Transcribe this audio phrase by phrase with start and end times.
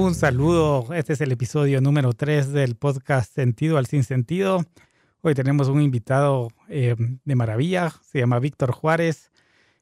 [0.00, 4.64] Un saludo, este es el episodio número 3 del podcast Sentido al Sin Sentido.
[5.20, 9.30] Hoy tenemos un invitado eh, de maravilla, se llama Víctor Juárez.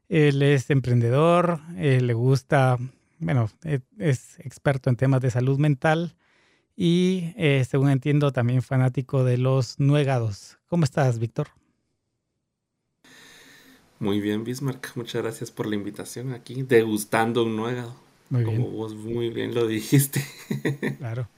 [0.09, 2.79] Él es emprendedor, eh, le gusta,
[3.21, 6.17] bueno, e, es experto en temas de salud mental
[6.75, 10.59] y, eh, según entiendo, también fanático de los nuegados.
[10.67, 11.47] ¿Cómo estás, Víctor?
[14.01, 14.97] Muy bien, Bismarck.
[14.97, 18.08] Muchas gracias por la invitación aquí, degustando un nuegado.
[18.31, 20.25] Muy como vos muy bien lo dijiste.
[20.99, 21.29] Claro.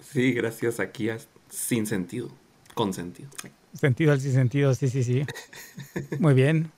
[0.00, 2.30] sí, gracias aquí a Sin Sentido,
[2.74, 3.28] con sentido.
[3.74, 5.24] Sentido al sin sentido, sí, sí, sí.
[6.18, 6.70] Muy bien.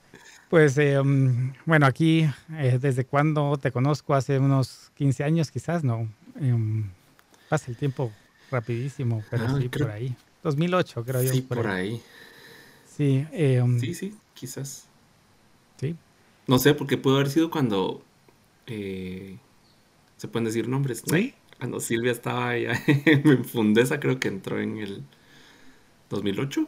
[0.49, 4.15] Pues eh, um, bueno, aquí, eh, ¿desde cuándo te conozco?
[4.15, 6.09] Hace unos 15 años quizás, ¿no?
[6.39, 6.89] Um,
[7.49, 8.11] pasa el tiempo
[8.49, 10.15] rapidísimo, pero ah, sí, por ahí.
[10.43, 11.31] 2008, creo yo.
[11.31, 12.01] Sí, por, ahí.
[12.95, 14.85] Sí, eh, um, sí, sí, quizás.
[15.79, 15.95] Sí.
[16.47, 18.01] No sé, porque pudo haber sido cuando
[20.17, 21.03] se pueden decir nombres.
[21.05, 21.33] Sí.
[21.57, 25.03] Cuando Silvia estaba allá en Fundesa, creo que entró en el
[26.09, 26.67] 2008.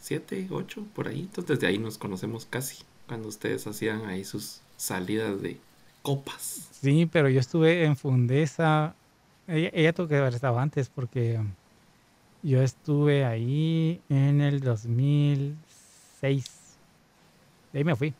[0.00, 1.20] 7, 8, por ahí.
[1.20, 2.84] Entonces desde ahí nos conocemos casi.
[3.06, 5.58] Cuando ustedes hacían ahí sus salidas de
[6.02, 6.68] copas.
[6.80, 8.94] Sí, pero yo estuve en Fundesa.
[9.46, 11.38] Ella, tuvo que haber estado antes porque
[12.42, 16.44] yo estuve ahí en el 2006.
[17.72, 18.14] De ahí me fui.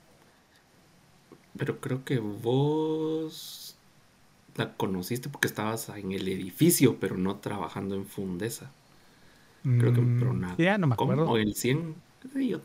[1.57, 3.77] Pero creo que vos
[4.57, 8.71] la conociste porque estabas en el edificio, pero no trabajando en Fundesa.
[9.63, 10.55] Creo que, pero mm, nada.
[10.59, 11.29] Ya no me acuerdo.
[11.29, 11.95] O el 100.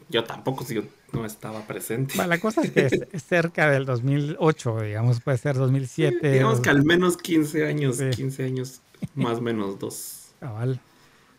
[0.09, 2.15] Yo, tampoco, si yo no estaba presente.
[2.25, 6.31] la cosa es que es, cerca del 2008, digamos, puede ser 2007.
[6.31, 8.81] digamos que al menos 15 años, 15 años,
[9.15, 10.31] más o menos dos.
[10.39, 10.79] Cabal.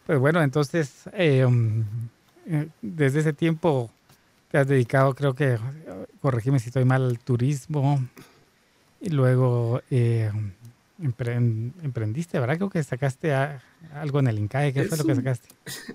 [0.07, 1.85] Pues bueno, entonces, eh, um,
[2.47, 3.91] eh, desde ese tiempo
[4.51, 5.59] te has dedicado, creo que,
[6.21, 8.05] corregime si estoy mal, al turismo,
[9.01, 10.31] y luego eh,
[10.99, 12.57] emprendiste, ¿verdad?
[12.57, 14.73] Creo que sacaste algo en el INCAE.
[14.73, 15.49] ¿Qué fue lo que sacaste?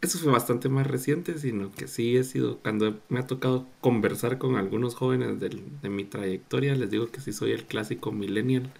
[0.00, 4.36] Eso fue bastante más reciente, sino que sí he sido, cuando me ha tocado conversar
[4.36, 8.70] con algunos jóvenes de mi trayectoria, les digo que sí soy el clásico millennial,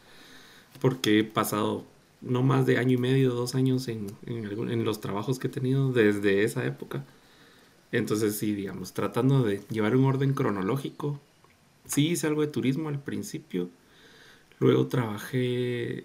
[0.83, 1.87] porque he pasado
[2.21, 5.93] no más de año y medio, dos años en, en los trabajos que he tenido
[5.93, 7.05] desde esa época.
[7.95, 11.21] Entonces sí, digamos, tratando de llevar un orden cronológico,
[11.87, 13.71] sí hice algo de turismo al principio.
[14.59, 16.05] Luego trabajé,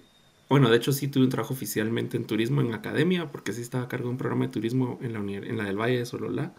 [0.50, 3.86] bueno, de hecho sí tuve un trabajo oficialmente en turismo en academia, porque sí estaba
[3.86, 6.54] a cargo de un programa de turismo en la, en la del Valle de Sololá.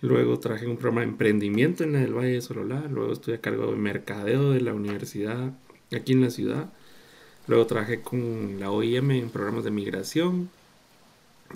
[0.00, 2.86] Luego trabajé un programa de emprendimiento en la del Valle de Sololá.
[2.88, 5.54] Luego estuve a cargo de mercadeo de la universidad
[5.92, 6.72] aquí en la ciudad.
[7.48, 10.50] Luego trabajé con la OIM en programas de migración.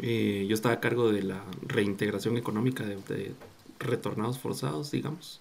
[0.02, 3.34] Eh, yo estaba a cargo de la reintegración económica de
[3.78, 5.40] retornados forzados, digamos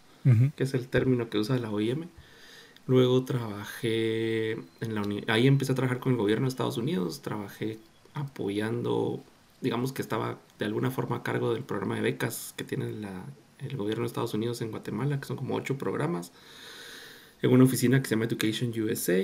[0.55, 2.07] que es el término que usa la OIM.
[2.88, 7.77] Luego trabajé en la ahí empecé a trabajar con el gobierno de Estados Unidos, trabajé
[8.13, 9.23] apoyando,
[9.61, 12.85] digamos que estaba de alguna forma a cargo del programa de becas que tiene
[13.59, 16.31] el gobierno de Estados Unidos en Guatemala, que son como ocho programas,
[17.41, 19.23] en una oficina que se llama Education USA.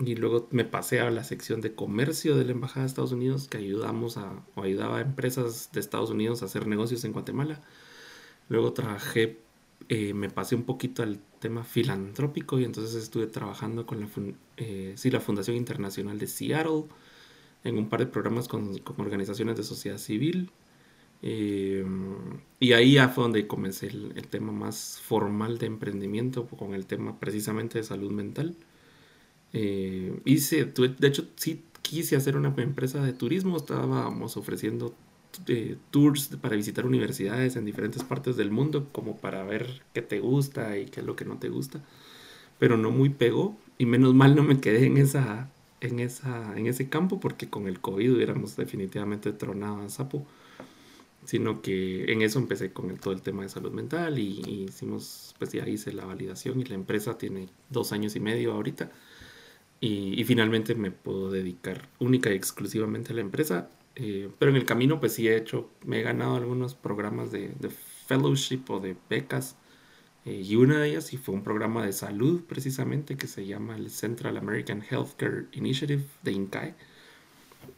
[0.00, 3.48] Y luego me pasé a la sección de comercio de la Embajada de Estados Unidos,
[3.48, 7.60] que ayudamos a, o ayudaba a empresas de Estados Unidos a hacer negocios en Guatemala.
[8.48, 9.38] Luego trabajé
[9.88, 14.08] eh, me pasé un poquito al tema filantrópico y entonces estuve trabajando con la,
[14.58, 16.84] eh, la Fundación Internacional de Seattle
[17.64, 20.50] en un par de programas con, organizaciones de sociedad civil.
[21.22, 21.84] Eh,
[22.60, 27.18] y ahí ya fue donde comencé el, tema más formal de emprendimiento con el tema
[27.18, 28.56] precisamente de salud mental.
[29.52, 34.94] Hice, de hecho, sí quise hacer una empresa de turismo, estábamos ofreciendo
[35.90, 40.78] tours para visitar universidades en diferentes partes del mundo, como para ver qué te gusta
[40.78, 41.80] y qué es lo que no te gusta.
[42.58, 45.50] Pero no muy pegó y menos mal no me quedé en esa
[45.80, 50.26] en esa en ese campo porque con el COVID hubiéramos definitivamente tronado a sapo.
[51.24, 55.34] Sino que en eso empecé con todo el tema de salud mental y, y, hicimos,
[55.38, 58.90] pues ya hice la validación y la empresa tiene dos años y medio ahorita.
[59.80, 63.70] Y, y finalmente me puedo dedicar única y exclusivamente a la empresa
[64.00, 67.52] eh, pero en el camino pues sí he hecho, me he ganado algunos programas de,
[68.06, 69.56] fellowship o de becas.
[70.24, 73.76] Eh, y una de ellas sí fue un programa de salud precisamente que se llama
[73.76, 76.74] el Central American Healthcare Initiative de INCAE.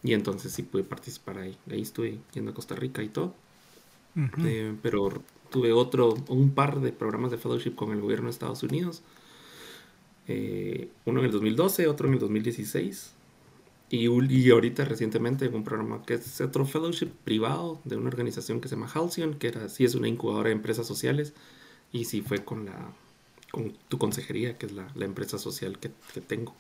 [0.02, 1.56] Y entonces sí pude participar ahí.
[1.70, 3.34] Ahí estuve yendo a Costa Rica y todo.
[4.44, 8.62] Eh, pero tuve otro, un par de programas de fellowship con el gobierno de Estados
[8.62, 9.02] Unidos.
[10.26, 13.14] Uno en el 2012, otro en el 2016.
[13.90, 18.60] Y, y, ahorita recientemente en un programa que es otro fellowship privado de una organización
[18.60, 21.34] que se llama Halcyon, que era, sí es una incubadora de empresas sociales,
[21.92, 22.92] y sí fue con la
[23.50, 26.54] con tu consejería, que es la, la empresa social que, que, tengo.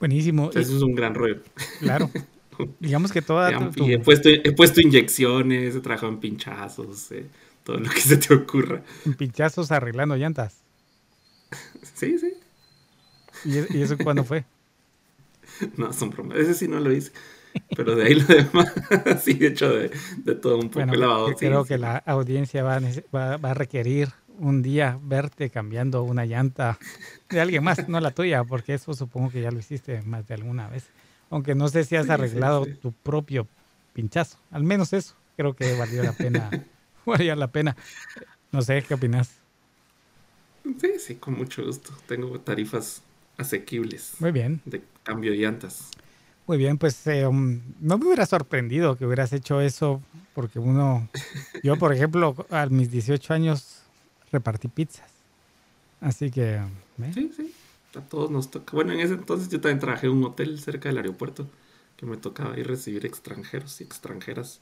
[0.00, 0.50] Buenísimo.
[0.50, 1.40] Eso es un gran rollo.
[1.80, 2.10] Claro.
[2.80, 3.70] Digamos que toda...
[3.76, 7.26] Y he, puesto, he puesto inyecciones, he trabajado en pinchazos, eh,
[7.62, 8.82] todo lo que se te ocurra.
[9.04, 10.56] En pinchazos arreglando llantas.
[11.94, 12.32] Sí, sí.
[13.44, 14.44] ¿Y, eso cuándo fue?
[15.76, 16.38] No, son bromas.
[16.38, 17.12] Ese sí no lo hice.
[17.76, 18.72] Pero de ahí lo demás,
[19.22, 19.90] sí, de hecho, de,
[20.34, 21.32] todo un poco lavado.
[21.36, 22.80] Creo que la audiencia va,
[23.14, 24.08] va, va, a requerir
[24.38, 26.78] un día verte cambiando una llanta
[27.28, 30.34] de alguien más, no la tuya, porque eso supongo que ya lo hiciste más de
[30.34, 30.84] alguna vez.
[31.30, 33.46] Aunque no sé si has arreglado tu propio
[33.92, 34.38] pinchazo.
[34.50, 36.50] Al menos eso creo que valió la pena.
[37.06, 37.76] valió la pena.
[38.52, 39.30] No sé, ¿qué opinas?
[40.80, 41.90] Sí, sí, con mucho gusto.
[42.06, 43.02] Tengo tarifas
[43.38, 44.14] asequibles.
[44.18, 44.60] Muy bien.
[44.64, 45.90] De cambio de llantas.
[46.46, 50.02] Muy bien, pues eh, um, no me hubiera sorprendido que hubieras hecho eso,
[50.34, 51.08] porque uno,
[51.62, 53.82] yo por ejemplo, a mis 18 años
[54.30, 55.10] repartí pizzas.
[56.02, 56.56] Así que...
[56.56, 57.12] ¿eh?
[57.14, 57.54] Sí, sí,
[57.96, 58.72] a todos nos toca.
[58.72, 61.48] Bueno, en ese entonces yo también trabajé en un hotel cerca del aeropuerto,
[61.96, 64.60] que me tocaba ir recibir extranjeros y extranjeras.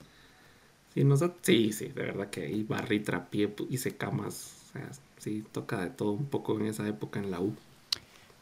[0.95, 4.53] Sí, nos sí, sí, de verdad que ahí barrí, trapié, hice camas.
[4.69, 7.57] O sea, sí, toca de todo un poco en esa época en la U.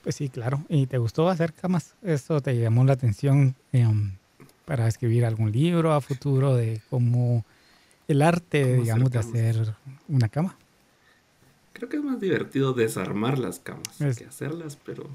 [0.03, 0.65] Pues sí, claro.
[0.69, 1.95] ¿Y te gustó hacer camas?
[2.03, 4.13] ¿Eso te llamó la atención em,
[4.65, 7.45] para escribir algún libro a futuro de cómo
[8.09, 9.75] el arte, digamos, de hacer
[10.09, 10.57] una cama?
[11.73, 15.09] Creo que es más divertido desarmar las camas que hacerlas, pero...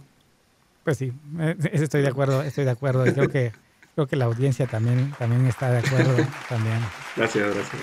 [0.83, 3.03] Pues sí, eh, estoy de acuerdo, estoy de acuerdo.
[3.05, 3.51] creo que
[3.95, 6.15] creo que la audiencia también, también está de acuerdo.
[6.49, 6.79] también.
[7.15, 7.81] Gracias, gracias.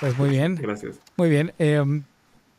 [0.00, 0.56] Pues muy bien.
[0.56, 1.00] Gracias.
[1.16, 1.52] Muy bien.
[1.58, 2.04] Em,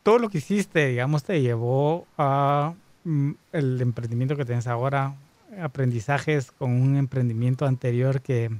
[0.06, 5.16] todo lo que hiciste, digamos, te llevó a mm, el emprendimiento que tienes ahora,
[5.60, 8.52] aprendizajes con un emprendimiento anterior que,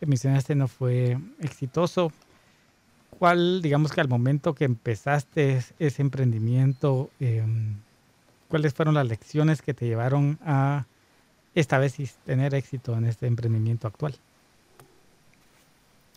[0.00, 2.10] que mencionaste no fue exitoso.
[3.16, 7.76] ¿Cuál, digamos que al momento que empezaste ese emprendimiento, em,
[8.48, 10.86] cuáles fueron las lecciones que te llevaron a
[11.54, 11.94] esta vez
[12.26, 14.16] tener éxito en este emprendimiento actual?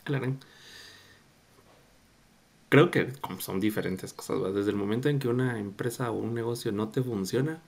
[0.06, 0.34] Claro
[2.70, 4.54] creo que son diferentes cosas.
[4.54, 7.62] Desde el momento en que una empresa o un negocio no te funciona,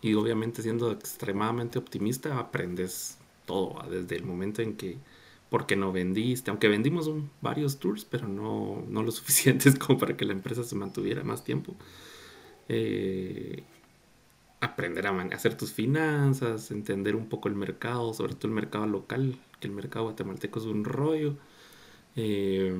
[0.00, 3.82] y obviamente siendo extremadamente optimista, aprendes todo.
[3.90, 4.98] Desde el momento en que,
[5.50, 10.24] porque no vendiste, aunque vendimos varios tours, pero no, no lo suficientes como para que
[10.24, 11.74] la empresa se mantuviera más tiempo.
[12.68, 13.64] Eh,
[14.60, 19.36] aprender a hacer tus finanzas, entender un poco el mercado, sobre todo el mercado local,
[19.60, 21.36] que el mercado guatemalteco es un rollo.
[22.16, 22.74] Eh,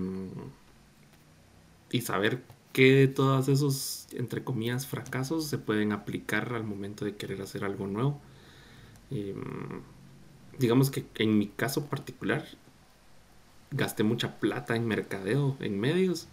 [1.91, 2.43] y saber
[2.73, 7.65] qué de todos esos, entre comillas, fracasos se pueden aplicar al momento de querer hacer
[7.65, 8.21] algo nuevo.
[9.11, 9.83] Em,
[10.59, 12.45] digamos que en mi caso particular,
[13.71, 16.29] gasté mucha plata en mercadeo, en medios,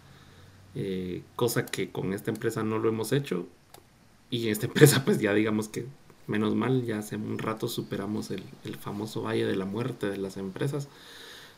[0.74, 3.46] eh, cosa que con esta empresa no lo hemos hecho.
[4.30, 5.86] Y esta empresa, pues ya digamos que
[6.26, 10.18] menos mal, ya hace un rato superamos el, el famoso valle de la muerte de
[10.18, 10.88] las empresas.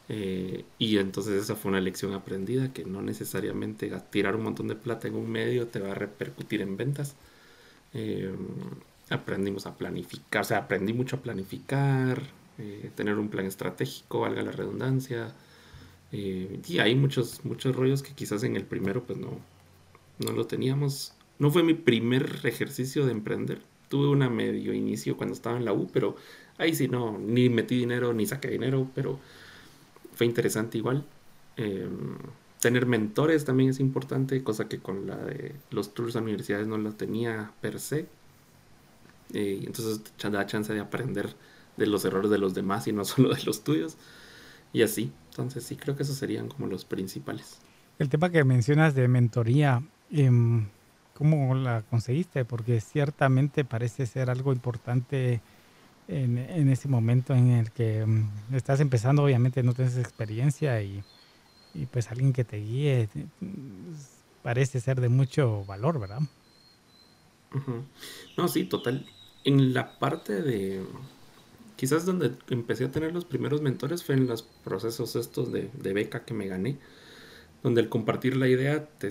[0.08, 4.74] Eh, y entonces esa fue una lección aprendida, que no necesariamente tirar un montón de
[4.74, 7.14] plata en un medio te va a repercutir en ventas.
[7.94, 8.34] Eh,
[9.10, 12.22] aprendimos a planificar, o sea, aprendí mucho a planificar,
[12.58, 15.34] eh, tener un plan estratégico, valga la redundancia.
[16.12, 19.38] y hay muchos, muchos rollos que quizás en el primero pues no,
[20.18, 21.14] no lo teníamos.
[21.38, 23.62] No fue mi primer ejercicio de emprender.
[23.88, 26.16] Tuve una medio inicio cuando estaba en la U, pero
[26.58, 29.20] ahí sí no, ni metí dinero, ni saqué dinero, pero
[30.18, 31.04] fue interesante igual.
[31.56, 32.18] Em,
[32.60, 36.76] tener mentores también es importante, cosa que con la de los tours a universidades no
[36.76, 38.08] la tenía per se.
[39.32, 41.36] Eh, entonces te da chance de aprender
[41.76, 43.96] de los errores de los demás y no solo de los tuyos.
[44.72, 45.12] Y así.
[45.30, 47.60] Entonces sí, creo que esos serían como los principales.
[48.00, 50.66] El tema que mencionas de mentoría, em,
[51.14, 52.44] ¿cómo la conseguiste?
[52.44, 55.40] Porque ciertamente parece ser algo importante
[56.08, 61.04] en, ese momento en el que mm, estás empezando, obviamente no tienes experiencia y,
[61.92, 63.08] pues alguien que te guíe
[64.42, 66.20] parece ser de mucho valor, ¿verdad?
[68.36, 69.06] No, sí, total.
[69.44, 70.84] En la parte de...
[71.76, 75.92] Quizás donde empecé a tener los primeros mentores fue en los procesos estos de, de
[75.92, 76.76] beca que me gané,
[77.62, 79.10] donde al compartir la idea te,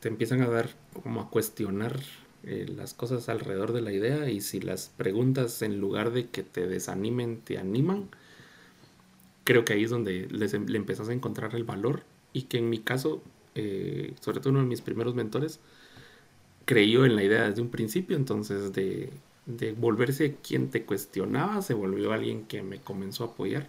[0.00, 0.70] te empiezan a dar
[1.04, 2.00] como a cuestionar
[2.44, 6.42] eh, las cosas alrededor de la idea y si las preguntas en lugar de que
[6.42, 8.08] te desanimen te animan,
[9.44, 12.70] creo que ahí es donde em, le empezás a encontrar el valor y que en
[12.70, 13.22] mi caso,
[13.54, 15.60] eh, sobre todo uno de mis primeros mentores,
[16.64, 19.10] creyó en la idea desde un principio, entonces de,
[19.46, 23.68] de volverse quien te cuestionaba, se volvió alguien que me comenzó a apoyar.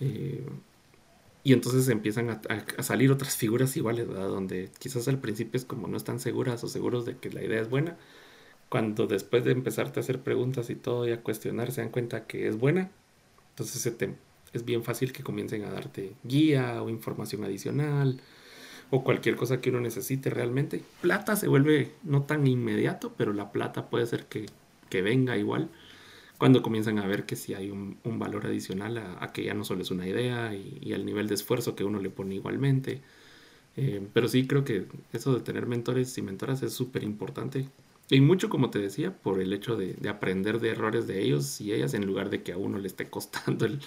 [0.00, 0.44] Eh,
[1.44, 4.06] y entonces empiezan a, salir otras figuras iguales.
[4.08, 7.60] Donde quizás al principio es como no están seguras o seguros de que la idea
[7.60, 7.96] es buena,
[8.68, 12.26] cuando después de empezarte a hacer preguntas y todo y a cuestionar se dan cuenta
[12.26, 12.90] que es buena,
[13.50, 13.92] entonces
[14.52, 18.20] es bien fácil que comiencen a darte guía o información adicional
[18.90, 20.82] o cualquier cosa que uno necesite realmente.
[21.00, 24.46] Plata se vuelve no tan inmediato, pero la plata puede ser que,
[25.02, 25.68] venga igual
[26.38, 29.82] cuando comienzan a ver que si hay un, valor adicional a, que ya no solo
[29.82, 33.02] es una idea y, al nivel de esfuerzo que uno le pone igualmente.
[33.76, 37.68] Eh, pero sí creo que eso de tener mentores y mentoras es súper importante.
[38.10, 41.72] Y mucho, como te decía, por el hecho de, aprender de errores de ellos y
[41.72, 43.80] ellas en lugar de que a uno le esté costando el,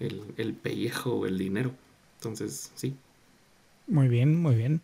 [0.00, 1.72] el pellejo o el dinero.
[2.18, 2.96] Entonces, sí,
[3.86, 4.80] muy bien, muy bien.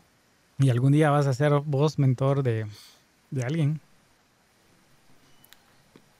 [0.58, 2.66] ¿Y algún día vas a ser vos mentor de,
[3.42, 3.80] alguien?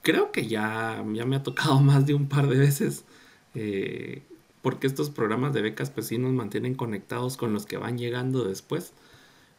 [0.09, 3.05] Creo que ya, ya me ha tocado más de un par de veces.
[3.53, 4.23] Eh,
[4.63, 8.43] porque estos programas de becas pues sí nos mantienen conectados con los que van llegando
[8.43, 8.93] después.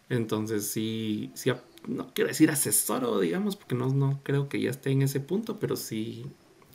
[0.09, 1.53] Entonces sí, sí
[1.87, 5.61] no quiero decir asesoro, digamos, porque no, no creo que ya esté en ese punto,
[5.61, 6.27] pero sí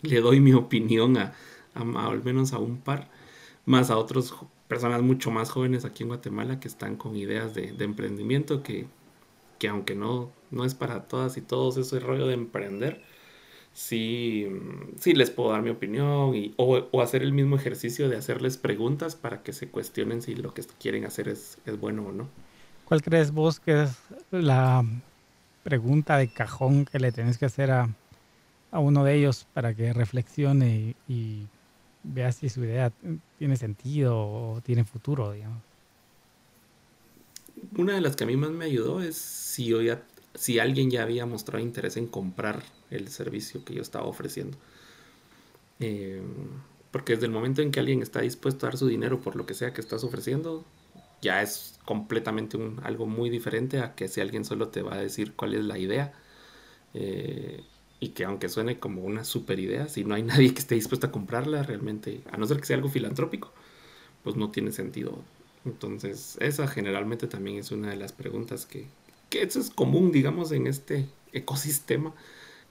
[0.03, 1.33] le doy mi opinión a,
[1.73, 3.09] al menos a un par,
[3.65, 4.33] más a otros
[4.69, 8.87] personas mucho más jóvenes aquí en Guatemala que están con ideas de, emprendimiento que,
[9.59, 13.03] que, aunque no, no es para todas y todos ese rollo de emprender,
[13.75, 14.47] sí,
[14.97, 19.15] sí les puedo dar mi opinión y, o, hacer el mismo ejercicio de hacerles preguntas
[19.15, 22.27] para que se cuestionen si lo que quieren hacer es, es bueno o no.
[22.85, 23.91] ¿Cuál crees vos que es
[24.31, 24.83] la
[25.63, 27.89] pregunta de cajón que le tenés que hacer a,
[28.71, 31.45] a uno de ellos para que reflexione y
[32.03, 32.91] vea si su idea
[33.37, 35.61] tiene sentido o tiene futuro, digamos.
[37.77, 40.01] Una de las que a mí más me ayudó es si, yo ya,
[40.35, 44.57] si alguien ya había mostrado interés en comprar el servicio que yo estaba ofreciendo.
[45.79, 46.21] Eh,
[46.91, 49.45] porque desde el momento en que alguien está dispuesto a dar su dinero por lo
[49.45, 50.63] que sea que estás ofreciendo,
[51.21, 55.01] ya es completamente un, algo muy diferente a que si alguien solo te va a
[55.01, 56.13] decir cuál es la idea.
[56.93, 57.63] Eh,
[57.99, 61.07] y que aunque suene como una super idea, si no hay nadie que esté dispuesto
[61.07, 63.51] a comprarla, realmente, a no ser que sea algo filantrópico,
[64.23, 65.19] pues no tiene sentido.
[65.65, 68.85] Entonces, esa generalmente también es una de las preguntas que,
[69.37, 72.13] eso es común, digamos, en este ecosistema,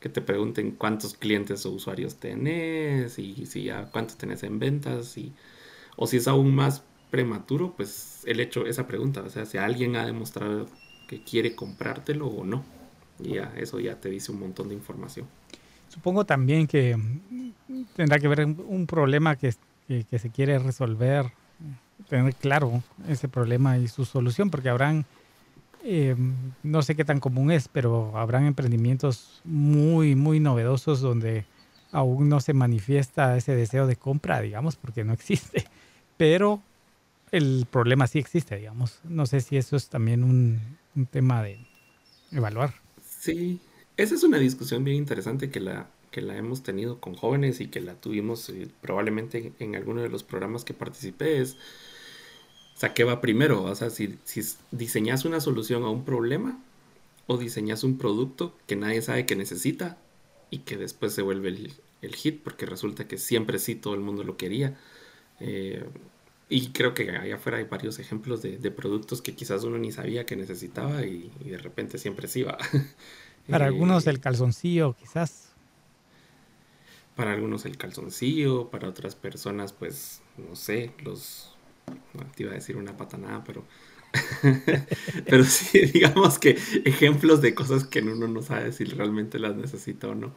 [0.01, 5.17] que te pregunten cuántos clientes o usuarios tenés y si ya cuánto tenés en ventas
[5.17, 5.33] y,
[5.97, 9.97] o si es aún más prematuro, pues el hecho, esa pregunta, o sea, si alguien
[9.97, 10.67] ha demostrado
[11.09, 12.65] que quiere comprártelo o no.
[13.21, 15.27] Y ya, eso ya te dice un montón de información.
[15.89, 16.97] Supongo también que
[17.95, 19.55] tendrá que ver un problema que,
[19.87, 21.31] que, se quiere resolver,
[22.09, 25.07] tener claro ese problema y su solución, porque habrán,
[25.87, 26.17] eh,
[26.63, 31.45] no sé qué tan común es, pero habrán emprendimientos muy, muy novedosos donde
[31.93, 35.67] aún no se manifiesta ese deseo de compra, digamos, porque no existe.
[36.17, 36.63] Pero
[37.33, 39.01] el problema sí existe, digamos.
[39.05, 40.61] No sé si eso es también un,
[41.11, 41.59] tema de
[42.33, 42.75] evaluar.
[43.05, 43.61] Sí,
[43.97, 47.69] esa es una discusión bien interesante que la, que la hemos tenido con jóvenes y
[47.69, 51.45] que la tuvimos eh, probablemente en alguno de los programas que participé.
[52.75, 53.63] O sea, ¿qué va primero?
[53.63, 56.59] O sea, si, si diseñas una solución a un problema
[57.27, 59.97] o diseñas un producto que nadie sabe que necesita
[60.51, 64.25] y que después se vuelve el, hit porque resulta que siempre sí todo el mundo
[64.25, 64.77] lo quería.
[65.41, 65.85] Eh,
[66.49, 70.27] y creo que allá afuera hay varios ejemplos de, productos que quizás uno ni sabía
[70.27, 72.59] que necesitaba y, de repente siempre sí va.
[73.49, 75.51] Para algunos eh, el calzoncillo, quizás.
[77.17, 81.54] Para algunos el calzoncillo, para otras personas, pues, no sé, los...
[82.37, 83.65] Te iba a decir una patanada, pero...
[85.27, 90.09] pero sí, digamos que ejemplos de cosas que uno no sabe si realmente las necesita
[90.09, 90.35] o no.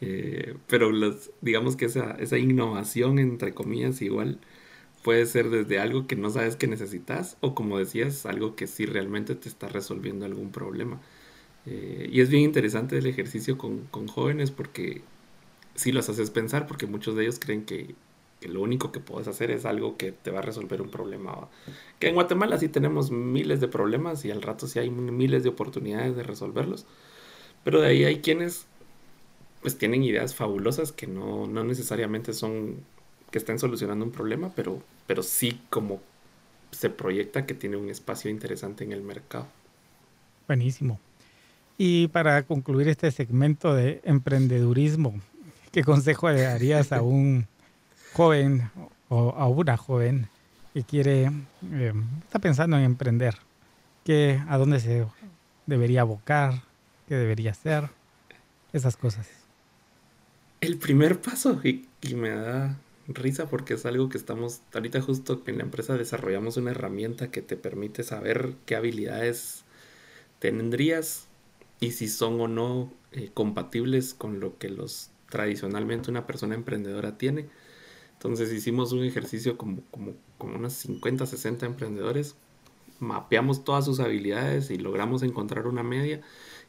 [0.00, 4.40] Eh, pero los, digamos que esa, esa innovación, entre comillas, igual
[5.02, 8.86] puede ser desde algo que no sabes que necesitas o como decías, algo que sí
[8.86, 11.00] realmente te está resolviendo algún problema.
[11.66, 15.02] Eh, y es bien interesante el ejercicio con, jóvenes porque
[15.74, 17.94] sí los haces pensar porque muchos de ellos creen que,
[18.48, 21.48] lo único que puedes hacer es algo que te va a resolver un problema.
[21.98, 25.50] Que en Guatemala sí tenemos miles de problemas y al rato sí hay miles de
[25.50, 26.86] oportunidades de resolverlos.
[27.64, 28.66] Pero de ahí hay quienes
[29.60, 32.76] pues tienen ideas fabulosas que no, no necesariamente son
[33.30, 36.00] que estén solucionando un problema, pero, pero sí como
[36.70, 39.46] se proyecta que tiene un espacio interesante en el mercado.
[40.46, 40.98] Buenísimo.
[41.78, 45.14] Y para concluir este segmento de emprendedurismo,
[45.72, 47.46] ¿qué consejo le darías a un
[48.12, 48.70] joven
[49.08, 50.28] o a una joven
[50.74, 51.30] que quiere,
[51.72, 51.92] eh,
[52.24, 53.36] está pensando en emprender?
[54.04, 55.06] ¿Qué, ¿A dónde se
[55.66, 56.62] debería abocar?
[57.08, 57.90] ¿Qué debería hacer?
[58.72, 59.28] Esas cosas.
[60.60, 65.42] El primer paso, y, y me da risa porque es algo que estamos, ahorita justo
[65.46, 69.64] en la empresa desarrollamos una herramienta que te permite saber qué habilidades
[70.38, 71.26] tendrías
[71.80, 77.16] y si son o no eh, compatibles con lo que los tradicionalmente una persona emprendedora
[77.16, 77.46] tiene.
[78.20, 82.34] Entonces hicimos un ejercicio como, como, como unos 50, 60 emprendedores,
[82.98, 86.20] mapeamos todas sus habilidades y logramos encontrar una media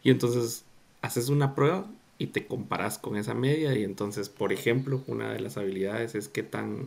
[0.01, 0.63] y entonces
[1.01, 5.41] haces una prueba y te comparas con esa media y entonces, por ejemplo, una de
[5.41, 6.85] las habilidades es qué tan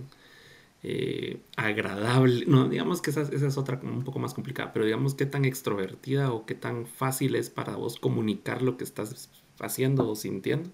[0.83, 5.13] eh, agradable, no, digamos que esa, esa, es otra un poco más complicada, pero digamos
[5.15, 9.29] qué tan extrovertida o qué tan fácil es para vos comunicar lo que estás
[9.61, 10.71] haciendo o sintiendo.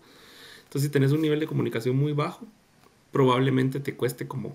[0.63, 2.47] Entonces, si tenés un nivel de comunicación muy bajo,
[3.13, 4.55] probablemente te cueste como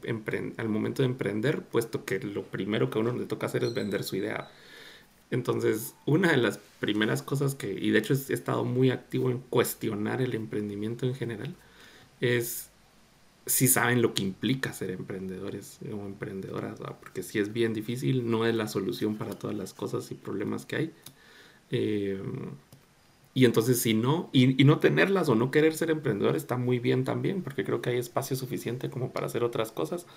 [0.58, 3.74] al momento de emprender, puesto que lo primero que a uno le toca hacer es
[3.74, 4.50] vender su idea.
[5.32, 9.40] Entonces, una de las primeras cosas que, y de hecho he estado muy activo en
[9.40, 11.56] cuestionar el emprendimiento en general,
[12.22, 12.70] es
[13.46, 18.46] si saben lo que implica ser emprendedores o emprendedoras, porque si es bien difícil, no
[18.46, 20.94] es la solución para todas las cosas y problemas que hay.
[21.72, 22.22] Eh,
[23.36, 27.04] y entonces si no, y, no tenerlas o no querer ser emprendedor está muy bien
[27.04, 30.08] también, porque creo que hay espacio suficiente como para hacer otras cosas.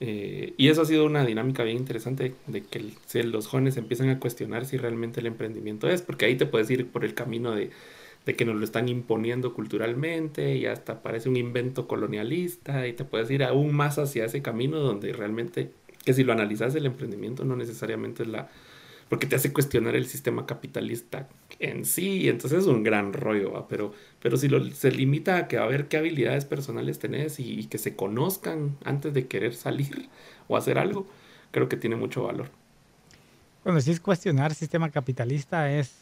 [0.00, 4.18] Eh, y eso ha sido una dinámica bien interesante de que los jóvenes empiezan a
[4.18, 7.70] cuestionar si realmente el emprendimiento es, porque ahí te puedes ir por el camino de,
[8.24, 13.30] que nos lo están imponiendo culturalmente y hasta parece un invento colonialista y te puedes
[13.30, 15.70] ir aún más hacia ese camino donde realmente,
[16.02, 18.48] que si lo analizas el emprendimiento no necesariamente es la,
[19.08, 23.66] porque te hace cuestionar el sistema capitalista en sí, y entonces es un gran rollo,
[23.68, 27.64] pero, pero si lo, se limita a que a ver qué habilidades personales tenés y,
[27.66, 30.08] que se conozcan antes de querer salir
[30.46, 31.06] o hacer algo,
[31.50, 32.50] creo que tiene mucho valor.
[33.62, 35.92] Cuando decís cuestionar sistema capitalista es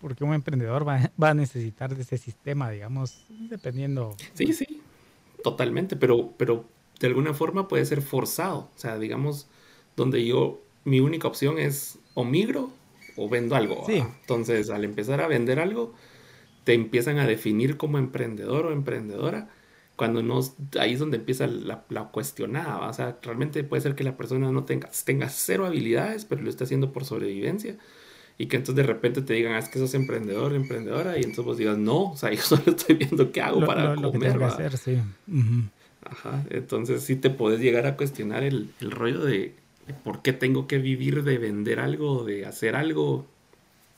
[0.00, 4.16] porque un emprendedor va, va, a necesitar de ese sistema, digamos, dependiendo.
[4.34, 4.80] Sí, sí,
[5.42, 6.64] totalmente, pero, pero
[7.00, 9.48] de alguna forma puede ser forzado, o sea, digamos,
[9.96, 12.70] donde yo, mi única opción es o migro
[13.16, 13.86] o vendo algo.
[13.88, 15.94] Entonces, al empezar a vender algo,
[16.64, 19.48] te empiezan a definir como emprendedor o emprendedora.
[19.96, 20.40] Cuando no,
[20.80, 22.88] ahí es donde empieza la, la cuestionada.
[22.88, 26.50] O sea, realmente puede ser que la persona no tenga, tenga cero habilidades, pero lo
[26.50, 27.76] está haciendo por sobrevivencia.
[28.38, 31.18] Y que entonces de repente te digan, ah, es que sos emprendedor, emprendedora.
[31.18, 34.38] Y entonces vos digas, no, o sea, yo solo estoy viendo qué hago para comer.
[34.38, 34.98] que hacer, sí.
[36.04, 39.54] Ajá, entonces sí te puedes llegar a cuestionar el, el rollo de
[40.04, 43.26] por qué tengo que vivir de vender algo, de hacer algo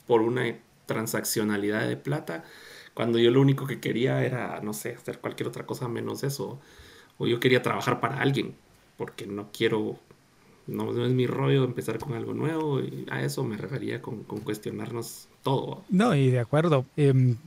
[0.07, 2.43] por una transaccionalidad de plata,
[2.93, 6.59] cuando yo lo único que quería era, no sé, hacer cualquier otra cosa menos eso.
[7.17, 8.55] O yo quería trabajar para alguien,
[8.97, 9.97] porque no quiero,
[10.67, 15.27] no, es mi rollo empezar con algo nuevo, y a eso me refería con, cuestionarnos
[15.43, 15.83] todo.
[15.89, 16.85] No, y de acuerdo.
[16.95, 17.37] Em,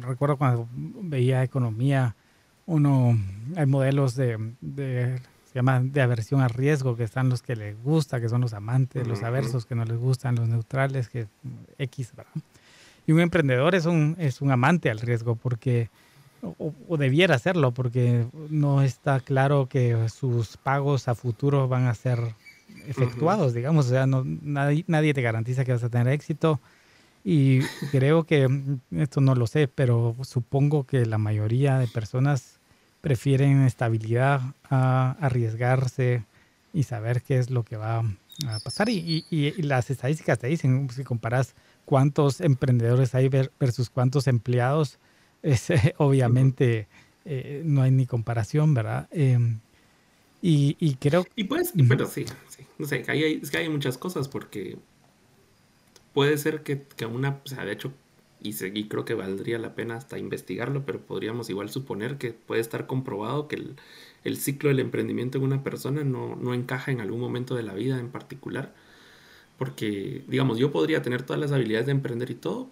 [0.00, 2.16] recuerdo cuando veía economía,
[2.66, 3.18] uno,
[3.56, 5.20] hay modelos de
[5.50, 8.52] se llama de aversión a riesgo, que están los que les gusta, que son los
[8.52, 11.26] amantes, los aversos que no les gustan, los neutrales, que
[11.76, 12.32] X, ¿verdad?
[13.04, 15.90] Y un emprendedor es un, es un amante al riesgo porque,
[16.40, 22.20] o, debiera serlo, porque no está claro que sus pagos a futuro van a ser
[22.86, 26.60] efectuados, digamos, o sea, no, nadie, nadie te garantiza que vas a tener éxito.
[27.24, 28.48] Y creo que,
[28.92, 32.59] esto no lo sé, pero supongo que la mayoría de personas
[33.00, 36.24] prefieren estabilidad a arriesgarse
[36.72, 38.88] y saber qué es lo que va a pasar.
[38.88, 39.24] Y,
[39.62, 44.98] las estadísticas te dicen, si comparas cuántos emprendedores hay versus cuántos empleados,
[45.42, 46.86] es, obviamente
[47.24, 49.08] eh, no hay ni comparación, ¿verdad?
[49.10, 49.60] Em,
[50.42, 51.26] y, creo...
[51.36, 52.64] Y pues, pero sí, sí.
[52.78, 54.78] No sé, hay, es que hay muchas cosas porque
[56.14, 57.92] puede ser que, que una, o sea, de hecho,
[58.42, 62.86] y, creo que valdría la pena hasta investigarlo, pero podríamos igual suponer que puede estar
[62.86, 63.56] comprobado que
[64.24, 67.74] el, ciclo del emprendimiento en una persona no, no, encaja en algún momento de la
[67.74, 68.74] vida en particular.
[69.58, 72.70] Porque, digamos, yo podría tener todas las habilidades de emprender y todo,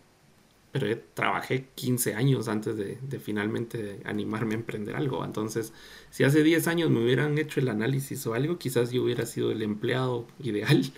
[0.72, 5.24] pero trabajé 15 años antes de, de, finalmente animarme a emprender algo.
[5.24, 5.72] Entonces,
[6.10, 9.50] si hace 10 años me hubieran hecho el análisis o algo, quizás yo hubiera sido
[9.52, 10.92] el empleado ideal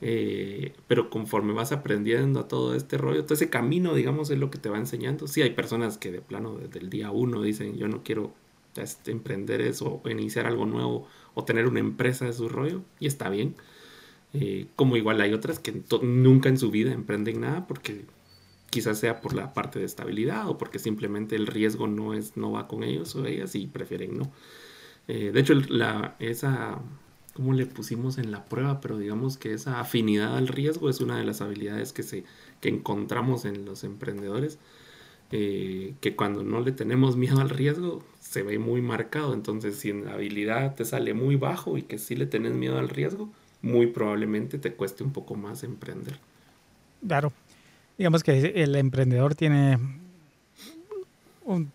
[0.00, 4.50] eh, pero conforme vas aprendiendo a todo este rollo, todo ese camino, digamos, es lo
[4.50, 5.26] que te va enseñando.
[5.26, 8.34] Sí, hay personas que de plano desde el día uno dicen, yo no quiero
[8.76, 13.06] este, emprender eso, o iniciar algo nuevo, o tener una empresa de su rollo, y
[13.06, 13.56] está bien.
[14.34, 18.04] Eh, como igual hay otras que nunca en su vida emprenden nada porque
[18.70, 22.52] quizás sea por la parte de estabilidad o porque simplemente el riesgo no, es, no
[22.52, 24.30] va con ellos o ellas y prefieren no.
[25.08, 25.54] Eh, de hecho,
[26.18, 26.80] esa
[27.36, 31.18] cómo le pusimos en la prueba, pero digamos que esa afinidad al riesgo es una
[31.18, 32.24] de las habilidades que, se,
[32.62, 34.58] que encontramos en los emprendedores,
[35.32, 39.90] eh, que cuando no le tenemos miedo al riesgo se ve muy marcado, entonces si
[39.90, 43.28] en la habilidad te sale muy bajo y que sí le tenés miedo al riesgo,
[43.60, 46.18] muy probablemente te cueste un poco más emprender.
[47.06, 47.34] Claro.
[47.98, 49.78] digamos que el emprendedor tiene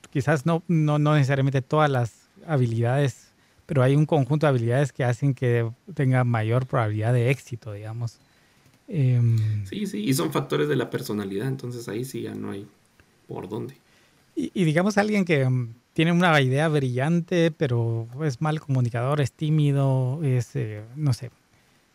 [0.10, 3.31] quizás no, no, no necesariamente todas las habilidades,
[3.66, 8.20] pero hay un conjunto de habilidades que hacen que tenga mayor probabilidad de éxito, digamos.
[8.88, 12.68] Em, sí, sí, y son factores de la personalidad, entonces ahí sí ya no hay
[13.28, 13.76] por dónde.
[14.36, 20.20] Y, digamos alguien que mm, tiene una idea brillante, pero es mal comunicador, es tímido,
[20.24, 21.32] es, eh, no sé,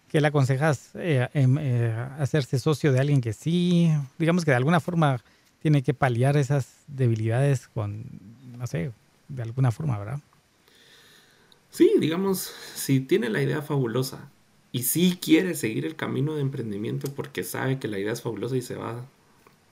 [0.08, 3.90] ¿qué le aconsejas eh, em, eh, hacerse socio de alguien que sí?
[4.18, 5.22] Digamos que de alguna forma
[5.60, 8.04] tiene que paliar esas debilidades con,
[8.56, 8.92] no sé,
[9.28, 10.20] de alguna forma, ¿verdad?
[11.76, 12.38] Sí, digamos,
[12.74, 14.30] si tiene la idea fabulosa
[14.72, 18.56] y sí quiere seguir el camino de emprendimiento porque sabe que la idea es fabulosa
[18.56, 19.04] y se va,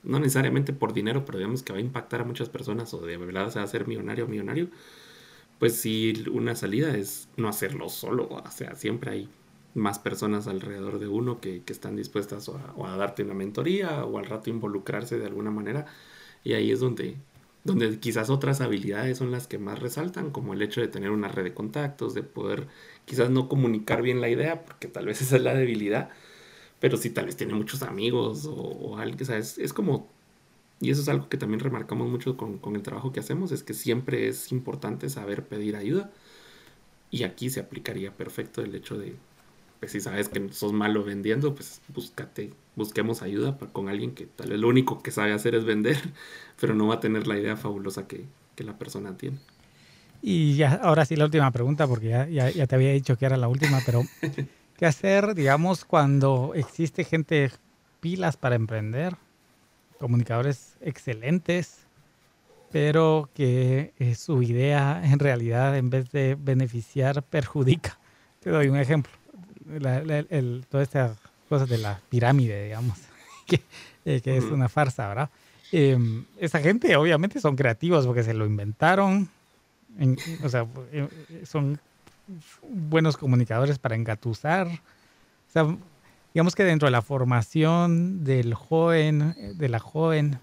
[0.03, 3.17] no necesariamente por dinero, pero digamos que va a impactar a muchas personas o de
[3.17, 4.67] verdad se va a hacer millonario o millonario,
[5.57, 9.29] pues sí, una salida es no hacerlo solo, o sea, siempre hay
[9.73, 14.25] más personas alrededor de uno que, están dispuestas a, a, darte una mentoría o al
[14.27, 15.87] rato involucrarse de alguna manera.
[16.43, 17.17] Y ahí es donde,
[17.65, 21.27] donde quizás otras habilidades son las que más resaltan, como el hecho de tener una
[21.29, 22.67] red de contactos, de poder
[23.05, 26.11] quizás no comunicar bien la idea, porque tal vez esa es la debilidad,
[26.79, 30.07] pero si tal vez tiene muchos amigos o, algo, o sea, es, es, como,
[30.79, 33.63] y eso es algo que también remarcamos mucho con, con el trabajo que hacemos, es
[33.63, 36.11] que siempre es importante saber pedir ayuda.
[37.11, 39.15] Y aquí se aplicaría perfecto el hecho de,
[39.79, 44.49] pues si sabes que sos malo vendiendo, pues búscate, busquemos ayuda con alguien que tal
[44.49, 45.97] vez lo único que sabe hacer es vender,
[46.59, 48.25] pero no va a tener la idea fabulosa que,
[48.57, 49.37] la persona tiene.
[50.21, 53.35] Y ya, ahora sí la última pregunta, porque ya, ya, te había dicho que era
[53.35, 54.01] la última, pero
[54.77, 57.51] ¿qué hacer, digamos, cuando existe gente
[57.99, 59.17] pilas para emprender,
[59.99, 61.85] comunicadores excelentes,
[62.71, 67.99] pero que eh, su idea en realidad en vez de beneficiar perjudica?
[68.39, 69.11] Te doy un ejemplo
[69.65, 71.17] la, el, todas estas
[71.49, 72.97] cosas de la pirámide, digamos,
[73.47, 73.61] que,
[74.05, 75.29] eh, que es una farsa, ¿verdad?
[75.71, 75.97] Eh,
[76.37, 79.29] esa gente obviamente son creativos porque se lo inventaron,
[80.43, 81.07] o sea, eh,
[81.43, 81.79] son
[82.61, 84.67] buenos comunicadores para engatusar.
[84.67, 85.75] O sea,
[86.33, 90.39] digamos que dentro de la formación del joven, de la joven,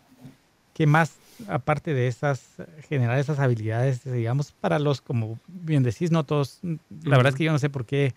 [0.75, 1.17] ¿qué más,
[1.49, 2.43] aparte de esas,
[2.89, 7.45] generar esas habilidades, digamos, para los, como bien decís, no todos, la verdad es que
[7.45, 8.15] yo no sé por qué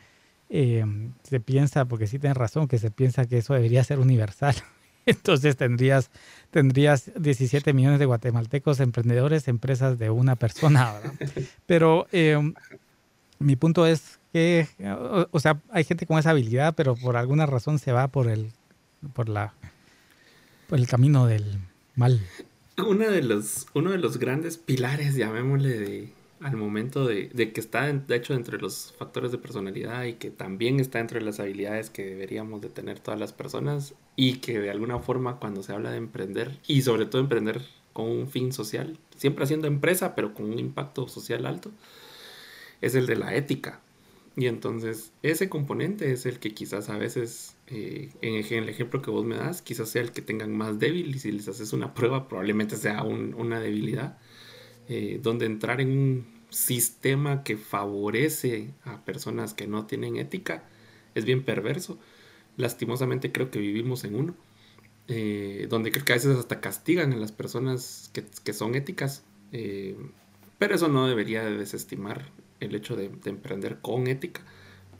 [0.50, 0.86] eh,
[1.24, 4.56] se piensa, porque sí tienes razón, que se piensa que eso debería ser universal.
[5.06, 6.10] Entonces tendrías,
[6.52, 10.94] tendrías 17 millones de guatemaltecos emprendedores, empresas de una persona.
[11.68, 12.40] Pero eh,
[13.40, 14.68] mi punto es que,
[15.32, 18.52] o, sea, hay gente con esa habilidad, pero por alguna razón se va por el,
[19.14, 19.54] por la,
[20.68, 21.60] por el camino del
[21.96, 22.20] mal.
[22.78, 26.14] Uno de los, uno de los grandes pilares, llamémosle, de,
[26.46, 30.80] al momento de, que está, de hecho, entre los factores de personalidad y que también
[30.80, 35.00] está entre las habilidades que deberíamos de tener todas las personas y que de alguna
[35.00, 39.44] forma cuando se habla de emprender y sobre todo emprender con un fin social, siempre
[39.44, 41.72] haciendo empresa pero con un impacto social alto,
[42.80, 43.82] es el de la ética.
[44.36, 49.10] Y entonces ese componente es el que quizás a veces, eh, en el ejemplo que
[49.10, 51.96] vos me das, quizás sea el que tengan más débil y si les haces una
[51.96, 54.20] prueba probablemente sea una debilidad
[54.88, 60.64] eh, donde entrar en un sistema que favorece a personas que no tienen ética
[61.14, 62.00] es bien perverso.
[62.56, 64.36] Lastimosamente creo que vivimos en uno,
[65.10, 69.98] eh, donde creo que a veces hasta castigan a las personas que, son éticas, eh,
[70.58, 74.42] pero eso no debería de desestimar el hecho de, emprender con ética,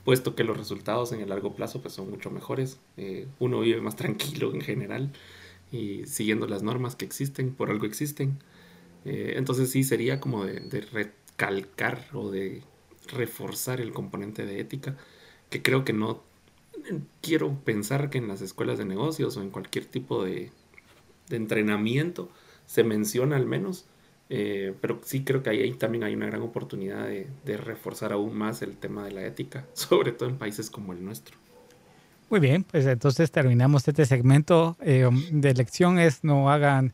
[0.04, 2.78] puesto que los resultados en el largo plazo pues, son mucho mejores.
[3.38, 5.10] uno vive más tranquilo en general
[5.72, 8.38] y siguiendo las normas que existen, por algo existen.
[9.06, 12.62] Eh, entonces sí sería como de, recalcar o de
[13.08, 14.96] reforzar el componente de ética,
[15.50, 16.22] que creo que no
[17.20, 20.50] quiero pensar que en las escuelas de negocios o en cualquier tipo de,
[21.30, 22.30] entrenamiento
[22.66, 23.86] se menciona al menos,
[24.28, 28.62] eh, pero sí creo que ahí, también hay una gran oportunidad de, reforzar aún más
[28.62, 31.36] el tema de la ética, sobre todo en países como el nuestro.
[32.28, 36.92] Muy bien, pues entonces terminamos este segmento eh, de lección es no hagan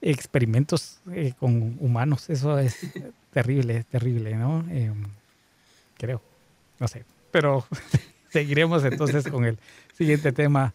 [0.00, 2.30] experimentos eh, con humanos.
[2.30, 2.78] Eso es
[3.32, 4.64] terrible, terrible, ¿no?
[4.70, 5.04] Em,
[5.98, 6.22] creo,
[6.78, 7.04] no sé.
[7.30, 7.66] Pero
[8.30, 9.58] seguiremos entonces con el
[9.94, 10.74] siguiente tema.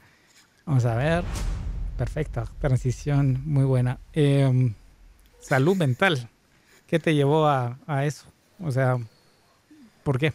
[0.65, 1.23] Vamos a ver.
[1.97, 3.99] Perfecta, transición muy buena.
[4.13, 4.73] Em,
[5.39, 6.29] salud mental.
[6.87, 8.25] ¿Qué te llevó a, a eso?
[8.59, 8.97] O sea,
[10.03, 10.33] ¿por qué?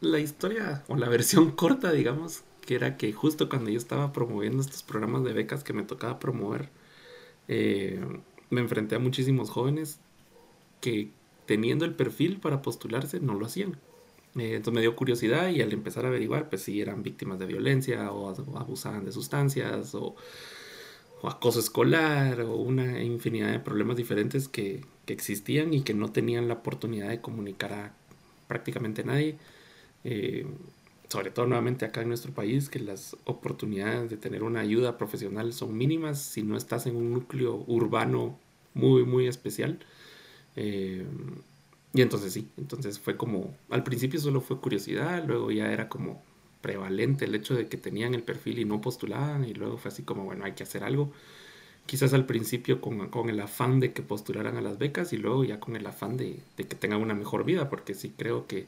[0.00, 4.62] La historia o la versión corta, digamos, que era que justo cuando yo estaba promoviendo
[4.62, 6.70] estos programas de becas que me tocaba promover,
[7.48, 8.00] eh,
[8.50, 10.00] me enfrenté a muchísimos jóvenes
[10.80, 11.10] que
[11.46, 13.78] teniendo el perfil para postularse no lo hacían.
[14.36, 17.46] Eh, entonces me dio curiosidad y al empezar a averiguar, pues si eran víctimas de
[17.46, 20.16] violencia o, abusaban de sustancias o,
[21.22, 26.54] acoso escolar o una infinidad de problemas diferentes que, existían y que no tenían la
[26.54, 27.94] oportunidad de comunicar a
[28.48, 29.36] prácticamente nadie.
[30.04, 30.46] Eh,
[31.14, 35.52] sobre todo nuevamente acá en nuestro país, que las oportunidades de tener una ayuda profesional
[35.52, 38.36] son mínimas si no estás en un núcleo urbano
[38.74, 39.78] muy, muy especial.
[40.56, 41.06] Eh,
[41.92, 46.20] y entonces sí, entonces fue como, al principio solo fue curiosidad, luego ya era como
[46.60, 50.02] prevalente el hecho de que tenían el perfil y no postulaban, y luego fue así
[50.02, 51.12] como, bueno, hay que hacer algo.
[51.86, 55.44] Quizás al principio con, con el afán de que postularan a las becas y luego
[55.44, 58.66] ya con el afán de, de que tengan una mejor vida, porque sí creo que,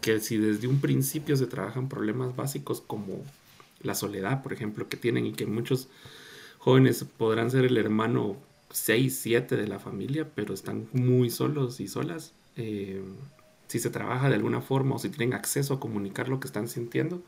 [0.00, 3.22] que si desde un principio se trabajan problemas básicos como
[3.82, 5.88] la soledad, por ejemplo, que tienen y que muchos
[6.58, 8.36] jóvenes podrán ser el hermano
[8.70, 12.32] 6, 7 de la familia, pero están muy solos y solas.
[12.56, 13.02] Eh,
[13.68, 16.68] si se trabaja de alguna forma o si tienen acceso a comunicar lo que están
[16.68, 17.22] sintiendo,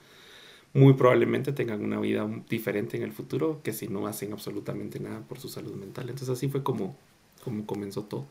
[0.74, 5.20] muy probablemente tengan una vida diferente en el futuro que si no hacen absolutamente nada
[5.20, 6.08] por su salud mental.
[6.08, 6.96] Entonces así fue como,
[7.44, 8.26] como comenzó todo.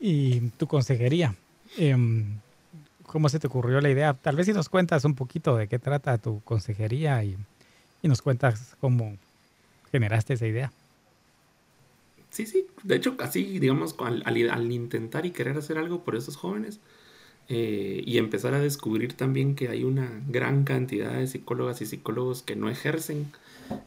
[0.00, 1.36] Y tu consejería,
[1.76, 2.38] em,
[3.12, 4.14] ¿cómo se te ocurrió la idea?
[4.14, 7.36] Tal vez si nos cuentas un poquito de qué trata tu consejería y,
[8.02, 9.16] y nos cuentas cómo
[9.92, 10.72] generaste esa idea.
[12.30, 16.80] Sí, sí, de hecho, así, digamos, al, intentar y querer hacer algo por esos jóvenes
[17.50, 22.42] eh, y empezar a descubrir también que hay una gran cantidad de psicólogas y psicólogos
[22.42, 23.30] que no ejercen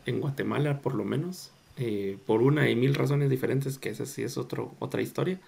[0.05, 4.21] en Guatemala, por lo menos, eh, por una y mil razones diferentes, que esa sí
[4.21, 5.39] es otro, otra historia.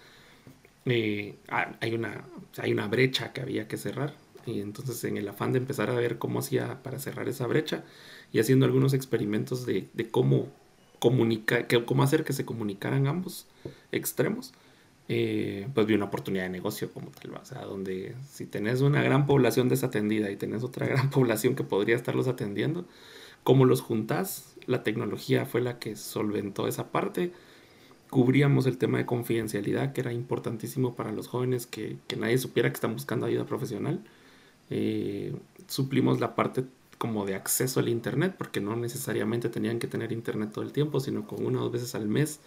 [0.89, 2.23] Eh, ah, hay, una,
[2.57, 5.95] hay una brecha que había que cerrar y entonces en el afán de empezar a
[5.95, 7.83] ver cómo hacía para cerrar esa brecha
[8.31, 10.47] y haciendo algunos experimentos de, cómo
[10.99, 13.47] comunicar, que, cómo hacer que se comunicaran ambos
[13.91, 14.53] extremos,
[15.09, 19.01] eh, pues vi una oportunidad de negocio como tal, o sea, donde si tenés una
[19.01, 22.85] gran población desatendida y tenés otra gran población que podría estarlos atendiendo,
[23.43, 24.55] ¿cómo los juntás?
[24.65, 27.31] La tecnología fue la que solventó esa parte.
[28.09, 32.75] Cubríamos el tema de confidencialidad, que era importantísimo para los jóvenes, que, nadie supiera que
[32.75, 33.99] están buscando ayuda profesional.
[34.69, 35.35] Eh,
[35.67, 36.65] suplimos la parte
[36.97, 40.99] como de acceso al Internet, porque no necesariamente tenían que tener Internet todo el tiempo,
[40.99, 42.39] sino con una o dos veces al mes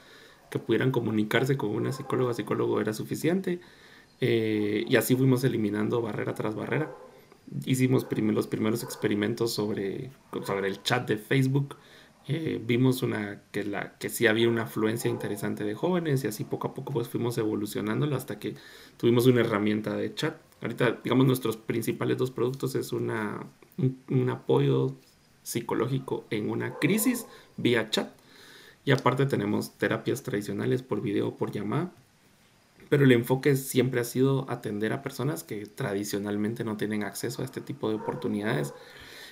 [0.51, 3.61] que pudieran comunicarse con una psicóloga psicólogo era suficiente.
[4.21, 6.93] Eh, y así fuimos eliminando barrera tras barrera.
[7.65, 10.11] Hicimos los primeros experimentos sobre,
[10.45, 11.77] sobre el chat de Facebook.
[12.29, 16.45] Eh, vimos una, que, la, que sí había una afluencia interesante de jóvenes y así
[16.45, 18.55] poco a poco pues fuimos evolucionándolo hasta que
[18.99, 20.37] tuvimos una herramienta de chat.
[20.61, 23.47] Ahorita, digamos, nuestros principales dos productos es una
[24.09, 24.95] un, apoyo
[25.43, 28.11] psicológico en una crisis vía chat.
[28.85, 31.93] Y aparte tenemos terapias tradicionales por video por llamada.
[32.89, 37.45] Pero el enfoque siempre ha sido atender a personas que tradicionalmente no tienen acceso a
[37.45, 38.75] este tipo de oportunidades.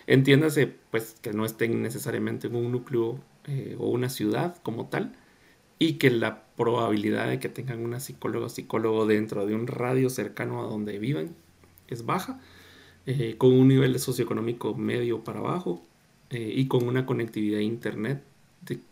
[0.08, 5.14] Entiéndase, pues, que no estén necesariamente en un núcleo eh, o una ciudad como tal
[5.78, 10.10] y que la probabilidad de que tengan una psicóloga o psicólogo dentro de un radio
[10.10, 11.36] cercano a donde viven
[11.86, 12.40] es baja
[13.06, 15.82] eh, con un nivel socioeconómico medio para abajo
[16.30, 18.22] eh, y con una conectividad a internet.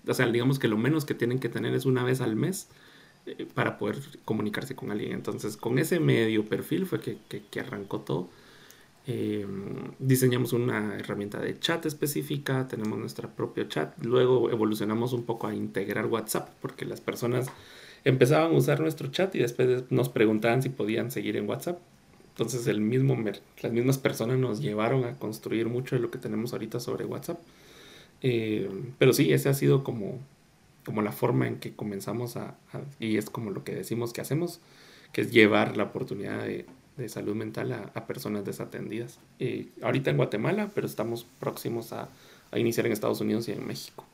[0.07, 2.69] o sea, digamos que lo menos que tienen que tener es una vez al mes
[3.27, 5.13] eh, para poder comunicarse con alguien.
[5.13, 8.31] Entonces, con ese medio perfil fue que, que, arrancó todo.
[9.99, 15.55] Diseñamos una herramienta de chat específica, tenemos nuestra propia chat, luego evolucionamos un poco a
[15.55, 17.49] integrar WhatsApp porque las personas
[18.05, 21.79] empezaban a usar nuestro chat y después nos preguntaban si podían seguir en WhatsApp
[22.37, 23.17] entonces el mismo,
[23.63, 27.41] las mismas personas nos llevaron a construir mucho de lo que tenemos ahorita sobre WhatsApp.
[28.21, 30.19] Eh, pero sí, esa ha sido como,
[30.85, 32.59] como la forma en que comenzamos a,
[33.01, 34.61] y es como lo que decimos que hacemos,
[35.13, 36.67] que es llevar la oportunidad de,
[37.09, 39.19] salud mental a, personas desatendidas.
[39.39, 42.09] Eh, ahorita en Guatemala, pero estamos próximos a,
[42.51, 44.05] a iniciar en Estados Unidos y en México.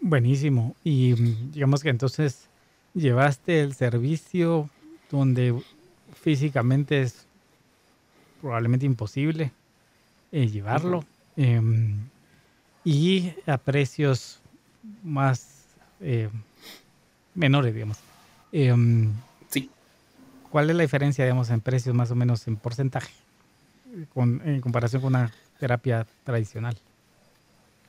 [0.00, 0.76] Buenísimo.
[0.84, 1.14] Y
[1.52, 2.48] digamos que entonces
[2.94, 4.70] llevaste el servicio
[5.10, 5.54] donde
[6.14, 7.26] físicamente es
[8.40, 9.52] probablemente imposible
[10.32, 11.04] eh, llevarlo.
[11.36, 12.08] Em,
[12.84, 14.40] y a precios
[15.02, 15.66] más
[16.00, 16.28] eh,
[17.34, 17.98] menores, digamos.
[20.56, 23.12] ¿Cuál es la diferencia, digamos, en precios más o menos en porcentaje
[24.16, 26.78] en comparación con una terapia tradicional?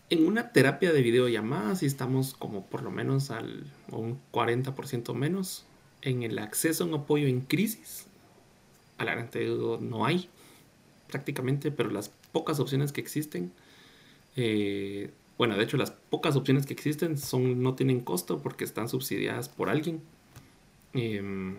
[0.10, 5.66] En una terapia de videollamada sí estamos como por lo menos al un 40% menos.
[6.02, 8.06] En el acceso a un apoyo en crisis,
[8.98, 9.30] a la gran
[9.80, 10.28] no hay
[11.10, 13.54] prácticamente, pero las pocas opciones que existen,
[14.36, 18.90] eh, bueno, de hecho las pocas opciones que existen son, no tienen costo porque están
[18.90, 20.02] subsidiadas por alguien,
[20.92, 21.56] em,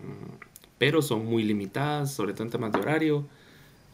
[0.79, 3.27] pero son muy limitadas, sobre todo en temas de horario.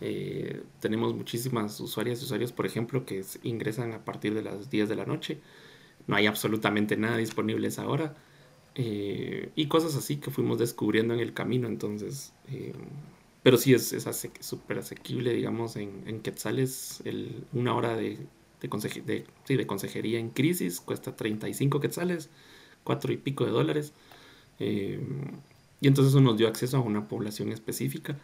[0.02, 4.88] Eh, tenemos muchísimas usuarias y usuarios, por ejemplo, que ingresan a partir de las 10
[4.90, 5.40] de la noche.
[6.08, 8.16] No hay absolutamente nada disponible a esa hora.
[8.76, 11.68] Eh, y cosas así que fuimos descubriendo en el camino.
[11.68, 12.74] Entonces, eh,
[13.44, 13.96] pero sí es
[14.42, 17.02] súper asequible, digamos, en, en quetzales.
[17.06, 18.20] El, una hora de,
[18.62, 22.30] de, de consejería en crisis cuesta 35 quetzales,
[22.84, 23.94] cuatro y pico de dólares.
[25.82, 28.18] Y entonces eso nos dio acceso a una población específica.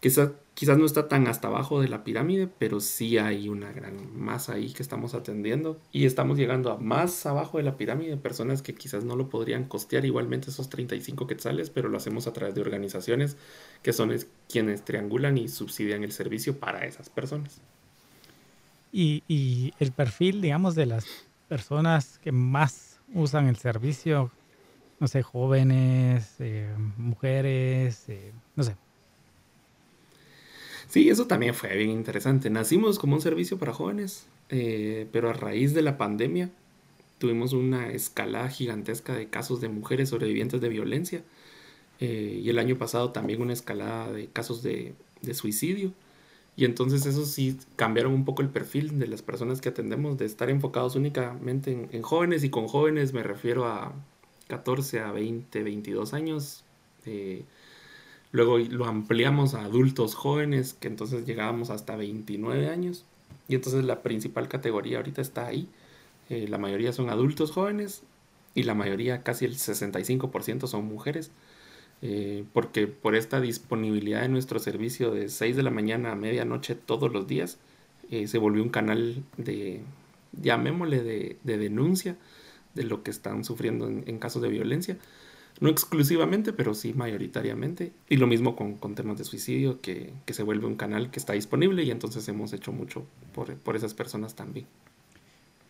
[0.00, 4.16] Quizás, quizás no está tan hasta abajo de la pirámide, pero sí hay una gran
[4.16, 8.60] masa ahí que estamos atendiendo y estamos llegando a más abajo de la pirámide, personas
[8.60, 12.54] que quizás no lo podrían costear igualmente esos 35 quetzales, pero lo hacemos a través
[12.54, 13.38] de organizaciones
[13.82, 14.14] que son
[14.48, 17.60] quienes triangulan y subsidian el servicio para esas personas.
[18.92, 21.06] Y, y el perfil, digamos, de las
[21.48, 24.30] personas que más usan el servicio,
[24.98, 28.76] no sé, jóvenes, eh, mujeres, eh, no sé,
[30.88, 32.48] Sí, eso también fue bien interesante.
[32.50, 36.50] Nacimos como un servicio para jóvenes, eh, pero a raíz de la pandemia
[37.18, 41.22] tuvimos una escalada gigantesca de casos de mujeres sobrevivientes de violencia.
[42.00, 44.94] Eh, y el año pasado también una escalada de casos de,
[45.34, 45.92] suicidio.
[46.56, 50.24] Y entonces eso sí cambiaron un poco el perfil de las personas que atendemos, de
[50.24, 52.44] estar enfocados únicamente en, jóvenes.
[52.44, 53.92] Y con jóvenes me refiero a
[54.48, 56.64] 14 a 20, 22 años.
[57.04, 57.44] Eh,
[58.36, 63.06] Luego lo ampliamos a adultos jóvenes, que entonces llegábamos hasta 29 años.
[63.48, 65.68] Y entonces la principal categoría ahorita está ahí.
[66.28, 68.02] Eh, la mayoría son adultos jóvenes
[68.54, 71.30] y la mayoría, casi el 65% son mujeres.
[72.02, 76.74] Eh, porque por esta disponibilidad de nuestro servicio de 6 de la mañana a medianoche
[76.74, 77.58] todos los días,
[78.10, 79.80] se volvió un canal de,
[80.40, 82.16] llamémosle, de, de, denuncia
[82.76, 84.96] de lo que están sufriendo en, casos de violencia.
[85.58, 87.92] No exclusivamente, pero sí mayoritariamente.
[88.08, 91.82] Y lo mismo con, temas de suicidio, que, se vuelve un canal que está disponible
[91.82, 94.66] y entonces hemos hecho mucho por, esas personas también.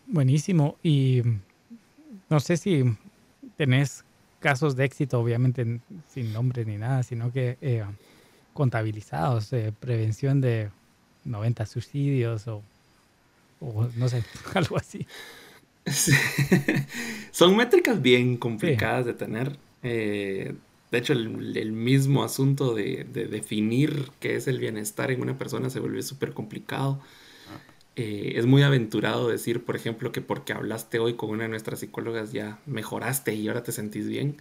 [0.05, 0.77] Buenísimo.
[0.83, 1.23] Y
[2.29, 2.83] no sé si
[3.55, 4.03] tenés
[4.39, 7.83] casos de éxito, obviamente sin nombre ni nada, sino que eh,
[8.53, 10.69] contabilizados, eh, prevención de
[11.23, 12.61] 90 suicidios o,
[13.95, 15.07] no sé, algo así.
[17.31, 19.57] Son métricas bien complicadas de tener.
[19.83, 20.53] Eh,
[20.91, 25.79] de hecho, el, mismo asunto de, definir qué es el bienestar en una persona se
[25.79, 26.99] vuelve súper complicado.
[27.95, 31.79] Eh, es muy aventurado decir, por ejemplo, que porque hablaste hoy con una de nuestras
[31.79, 34.37] psicólogas ya mejoraste y ahora te sentís bien.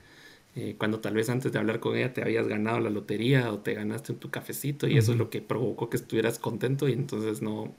[0.54, 3.58] Eh, cuando tal vez antes de hablar con ella te habías ganado la lotería o
[3.58, 7.42] te ganaste tu cafecito y eso es lo que provocó que estuvieras contento y entonces
[7.42, 7.74] no...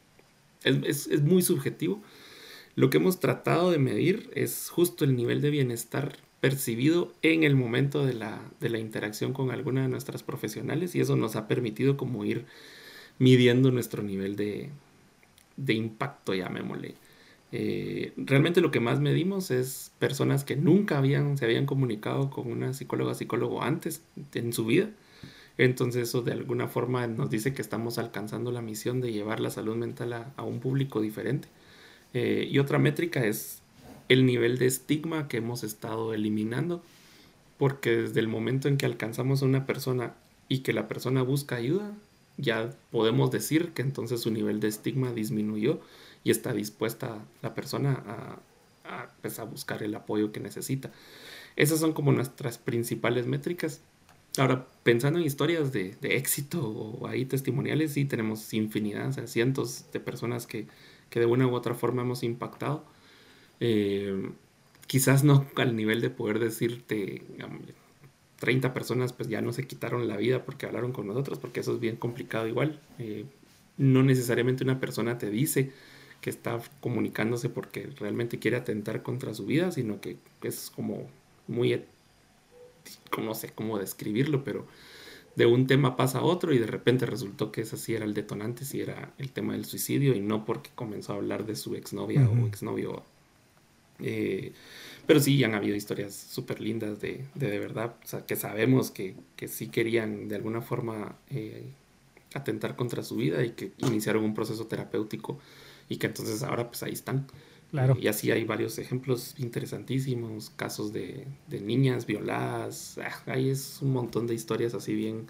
[0.64, 2.02] Es, es muy subjetivo.
[2.78, 7.56] Lo que hemos tratado de medir es justo el nivel de bienestar percibido en el
[7.56, 11.48] momento de la, de la interacción con alguna de nuestras profesionales y eso nos ha
[11.48, 12.46] permitido como ir
[13.18, 14.70] midiendo nuestro nivel de,
[15.56, 16.94] de impacto, llamémosle.
[17.52, 22.52] Eh, realmente lo que más medimos es personas que nunca habían, se habían comunicado con
[22.52, 24.04] una psicóloga psicólogo antes
[24.36, 24.92] en su vida.
[25.58, 29.50] Entonces eso de alguna forma nos dice que estamos alcanzando la misión de llevar la
[29.50, 31.48] salud mental a, un público diferente.
[32.14, 33.62] Eh, y otra métrica es
[34.10, 36.82] el nivel de estigma que hemos estado eliminando,
[37.58, 40.14] porque desde el momento en que alcanzamos a una persona
[40.48, 41.94] y que la persona busca ayuda,
[42.38, 45.82] ya podemos decir que entonces su nivel de estigma disminuyó
[46.24, 48.40] y está dispuesta la persona
[48.86, 50.92] a, pues, a, buscar el apoyo que necesita.
[51.56, 53.82] Esas son como nuestras principales métricas.
[54.38, 60.00] Ahora, pensando en historias de, éxito o ahí testimoniales, sí tenemos infinidad, o cientos de
[60.00, 60.68] personas que,
[61.10, 62.84] que de una u otra forma hemos impactado.
[63.60, 64.30] Eh,
[64.88, 67.24] quizás no al nivel de poder decirte,
[68.40, 71.74] 30 personas pues ya no se quitaron la vida porque hablaron con nosotros, porque eso
[71.74, 72.80] es bien complicado igual.
[73.00, 73.26] Eh,
[73.78, 75.72] no necesariamente una persona te dice
[76.22, 81.08] que está comunicándose porque realmente quiere atentar contra su vida, sino que es como
[81.48, 81.84] muy,
[83.18, 84.66] no sé cómo describirlo, pero
[85.38, 88.14] de un tema pasa a otro y de repente resultó que ese sí era el
[88.14, 91.76] detonante, sí era el tema del suicidio y no porque comenzó a hablar de su
[91.76, 93.04] exnovia o exnovio
[94.00, 94.52] eh,
[95.06, 99.16] pero sí, han habido historias súper lindas de, de, verdad, o sea, que sabemos que,
[99.36, 101.64] que, sí querían de alguna forma eh,
[102.34, 105.40] atentar contra su vida y que iniciaron un proceso terapéutico
[105.90, 107.28] y que entonces ahora pues ahí están.
[107.72, 107.98] Claro.
[108.00, 113.92] Y así hay varios ejemplos interesantísimos, casos de, de niñas violadas, ah, ahí es un
[113.92, 115.28] montón de historias así bien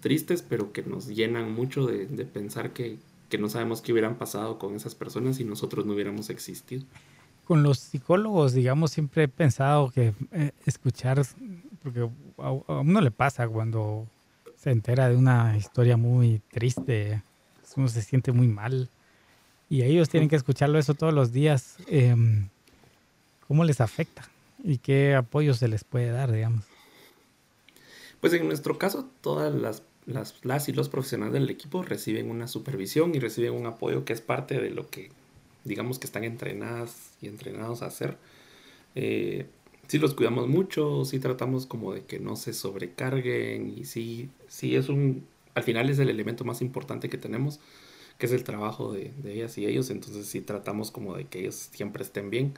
[0.00, 2.98] tristes, pero que nos llenan mucho de, de pensar que,
[3.28, 6.84] que no sabemos qué hubieran pasado con esas personas si nosotros no hubiéramos existido
[7.50, 11.20] con los psicólogos, digamos, siempre he pensado que eh, escuchar,
[11.82, 12.08] porque
[12.38, 14.06] a, uno le pasa cuando
[14.54, 17.24] se entera de una historia muy triste,
[17.76, 18.88] uno se siente muy mal
[19.70, 22.48] y ellos tienen que escucharlo eso todos los días, em,
[23.46, 24.28] ¿cómo les afecta
[24.64, 26.64] y qué apoyo se les puede dar, digamos?
[28.20, 33.14] Pues en nuestro caso, todas las, las, y los profesionales del equipo reciben una supervisión
[33.14, 35.12] y reciben un apoyo que es parte de lo que,
[35.64, 38.18] digamos, que están entrenadas y entrenados a hacer.
[38.96, 39.46] Eh,
[39.86, 44.74] sí los cuidamos mucho, sí tratamos como de que no se sobrecarguen y sí, sí
[44.74, 47.60] es un, al final es el elemento más importante que tenemos,
[48.20, 51.40] que es el trabajo de, de ellas y ellos, entonces sí tratamos como de que
[51.40, 52.54] ellos siempre estén bien.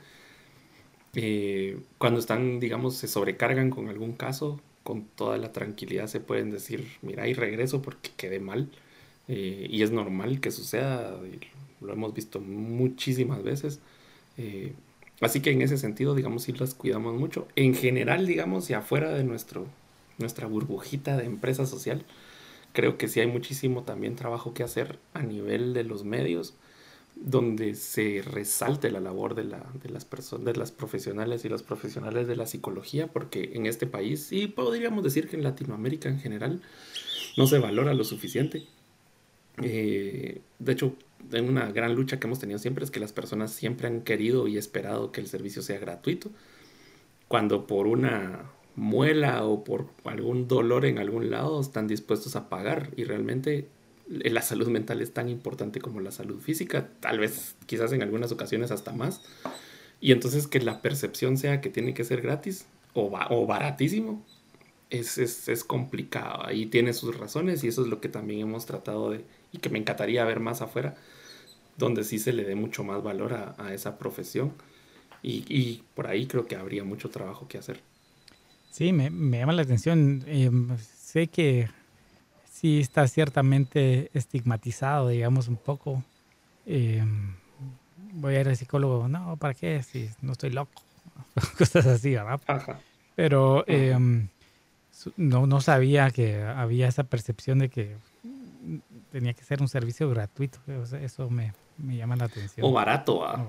[1.15, 6.51] Eh, cuando están, digamos, se sobrecargan con algún caso, con toda la tranquilidad se pueden
[6.51, 8.69] decir, mira, y regreso porque quedé mal.
[9.27, 11.17] Eh, y es normal que suceda,
[11.81, 13.79] lo hemos visto muchísimas veces.
[14.37, 14.73] Eh,
[15.21, 17.47] así que en ese sentido, digamos, sí las cuidamos mucho.
[17.55, 19.67] En general, digamos, y afuera de nuestro,
[20.17, 22.05] nuestra burbujita de empresa social,
[22.73, 26.55] creo que sí hay muchísimo también trabajo que hacer a nivel de los medios
[27.15, 31.63] donde se resalte la labor de, la, de las personas, de las profesionales y los
[31.63, 36.19] profesionales de la psicología, porque en este país, y podríamos decir que en Latinoamérica en
[36.19, 36.61] general,
[37.37, 38.65] no se valora lo suficiente.
[39.61, 40.95] Eh, de hecho,
[41.31, 44.47] en una gran lucha que hemos tenido siempre es que las personas siempre han querido
[44.47, 46.31] y esperado que el servicio sea gratuito,
[47.27, 52.89] cuando por una muela o por algún dolor en algún lado están dispuestos a pagar
[52.95, 53.67] y realmente
[54.07, 58.31] la salud mental es tan importante como la salud física, tal vez quizás en algunas
[58.31, 59.21] ocasiones hasta más.
[60.01, 64.23] Y entonces que la percepción sea que tiene que ser gratis o, o baratísimo,
[64.89, 66.45] es, es, es, complicado.
[66.45, 69.69] Ahí tiene sus razones y eso es lo que también hemos tratado de, y que
[69.69, 70.95] me encantaría ver más afuera,
[71.77, 74.53] donde sí se le dé mucho más valor a, a esa profesión.
[75.23, 77.79] Y, y, por ahí creo que habría mucho trabajo que hacer.
[78.73, 80.23] Sí, me, me llama la atención.
[80.25, 80.49] Eh,
[80.81, 81.69] sé que
[82.51, 86.03] sí está ciertamente estigmatizado, digamos, un poco.
[86.65, 87.35] Em,
[88.13, 89.83] voy a ir al psicólogo, no, ¿para qué?
[89.83, 90.81] Si no estoy loco.
[91.59, 92.41] Cosas así, ¿verdad?
[93.15, 94.29] Pero em,
[95.17, 97.95] no, no sabía que había esa percepción de que
[99.11, 100.57] tenía que ser un servicio gratuito.
[100.99, 102.65] eso me, me, llama la atención.
[102.65, 103.23] O barato.
[103.23, 103.45] ¿ah?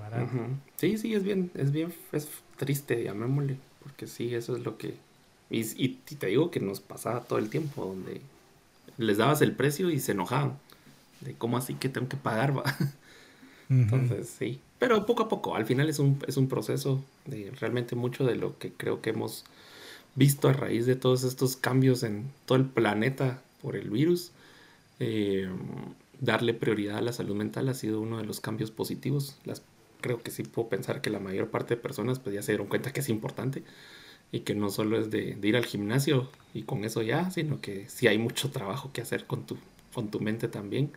[0.75, 4.93] Sí, sí, es bien, es bien, es triste, llamémosle, porque sí, eso es lo que...
[5.49, 8.21] Y, y te digo que nos pasaba todo el tiempo, donde
[8.97, 10.57] les dabas el precio y se enojaban.
[11.21, 12.63] De cómo así que tengo que pagar, va.
[13.69, 14.59] Entonces, sí.
[14.79, 18.35] Pero poco a poco, al final es un, es un proceso de realmente mucho de
[18.35, 19.45] lo que creo que hemos
[20.15, 24.31] visto a raíz de todos estos cambios en todo el planeta por el virus.
[24.99, 25.49] Eh,
[26.19, 29.37] darle prioridad a la salud mental ha sido uno de los cambios positivos.
[29.45, 29.63] Las,
[30.01, 32.67] creo que sí puedo pensar que la mayor parte de personas pues ya se dieron
[32.67, 33.63] cuenta que es importante
[34.31, 37.87] y que no solo es de, ir al gimnasio y con eso ya, sino que
[37.89, 39.57] sí hay mucho trabajo que hacer con tu,
[39.93, 40.91] con tu mente también.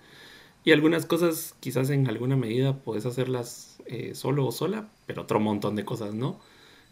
[0.65, 5.41] Y algunas cosas quizás en alguna medida puedes hacerlas eh, solo o sola, pero otro
[5.41, 6.41] montón de cosas no.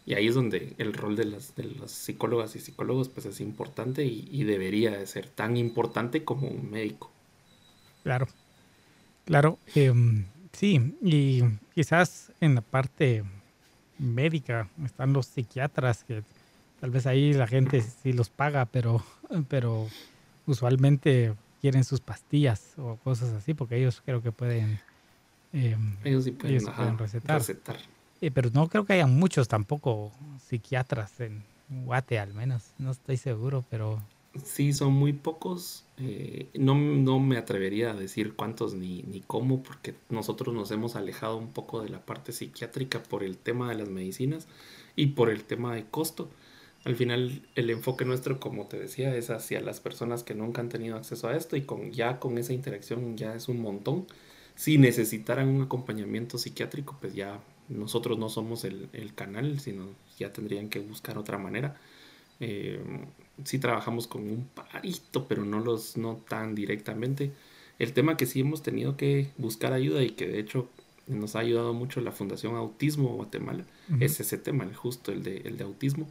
[0.05, 3.41] Y ahí es donde el rol de las, de las psicólogas y psicólogos pues es
[3.41, 7.11] importante y, debería de ser tan importante como un médico.
[8.03, 8.27] Claro,
[9.25, 9.59] claro.
[9.75, 11.43] Em, sí, y
[11.75, 13.25] quizás en la parte
[13.99, 16.23] médica están los psiquiatras que
[16.79, 19.03] Tal vez ahí la gente sí los paga, pero,
[19.49, 19.87] pero
[20.45, 24.79] usualmente quieren sus pastillas o cosas así, porque ellos creo que pueden,
[25.53, 27.41] em, ellos sí pueden, recetar.
[28.21, 30.11] Eh, pero no creo que haya muchos tampoco
[30.47, 32.73] psiquiatras en Guate, al menos.
[32.77, 34.01] No estoy seguro, pero...
[34.43, 35.85] Sí, son muy pocos.
[35.97, 40.95] Eh, no, no, me atrevería a decir cuántos ni, ni cómo, porque nosotros nos hemos
[40.95, 44.47] alejado un poco de la parte psiquiátrica por el tema de las medicinas
[44.95, 46.29] y por el tema de costo.
[46.83, 50.69] Al final el enfoque nuestro, como te decía, es hacia las personas que nunca han
[50.69, 54.07] tenido acceso a esto y con ya con esa interacción ya es un montón.
[54.55, 60.69] Si necesitaran un acompañamiento psiquiátrico, pues ya nosotros no somos el, canal, sino ya tendrían
[60.69, 61.75] que buscar otra manera.
[62.39, 62.79] Eh,
[63.43, 67.31] sí trabajamos con un parito, pero no los no tan directamente.
[67.79, 70.69] El tema que sí hemos tenido que buscar ayuda y que de hecho
[71.07, 73.65] nos ha ayudado mucho la Fundación Autismo Guatemala,
[74.01, 76.07] es ese tema, justo el de, el de autismo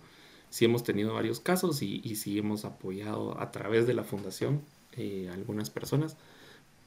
[0.51, 4.63] sí hemos tenido varios casos y, y sí hemos apoyado a través de la fundación
[4.97, 6.17] eh, algunas personas,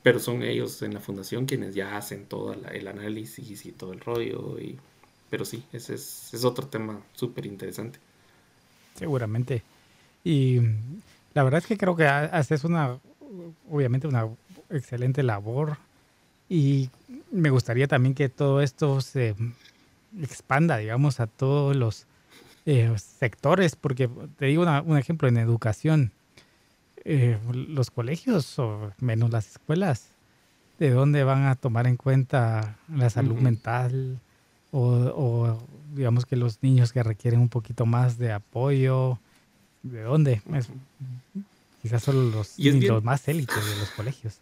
[0.01, 3.99] pero son ellos en la fundación quienes ya hacen todo el análisis y todo el
[3.99, 4.59] rollo.
[4.59, 4.79] Y,
[5.29, 7.99] pero sí, ese es, es otro tema súper interesante.
[8.95, 9.61] Seguramente.
[10.29, 10.61] Y
[11.33, 12.99] la verdad es que creo que haces una,
[13.67, 14.27] obviamente, una
[14.69, 15.77] excelente labor.
[16.47, 16.91] Y
[17.31, 19.33] me gustaría también que todo esto se
[20.21, 22.05] expanda, digamos, a todos los
[22.67, 24.07] eh, sectores, porque
[24.37, 26.11] te digo un ejemplo, en educación,
[27.05, 30.09] eh, los colegios o menos las escuelas,
[30.77, 34.19] ¿de dónde van a tomar en cuenta la salud mental?
[34.71, 35.57] O,
[35.95, 39.17] digamos que los niños que requieren un poquito más de apoyo,
[39.83, 40.41] ¿de dónde?
[41.81, 44.39] quizás solo los, los más élites de los colegios.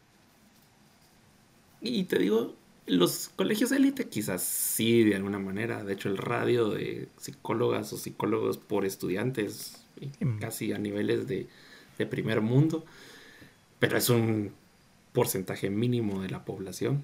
[1.81, 2.55] Y te digo,
[2.87, 5.83] los colegios élite quizás sí, de alguna manera.
[5.83, 9.83] De hecho, el radio de psicólogas o psicólogos por estudiantes,
[10.39, 11.47] casi a niveles de,
[12.09, 12.85] primer mundo,
[13.79, 14.51] pero es un
[15.13, 17.03] porcentaje mínimo de la población.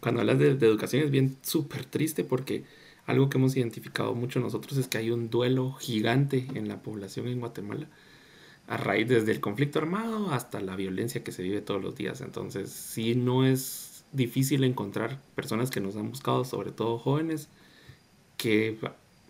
[0.00, 2.64] Cuando hablas de, de educación es bien súper triste porque
[3.10, 7.28] algo que hemos identificado mucho nosotros es que hay un duelo gigante en la población
[7.28, 7.88] en Guatemala
[8.70, 12.20] a raíz desde el conflicto armado hasta la violencia que se vive todos los días.
[12.20, 17.48] Entonces, sí no es difícil encontrar personas que nos han buscado, sobre todo jóvenes,
[18.36, 18.78] que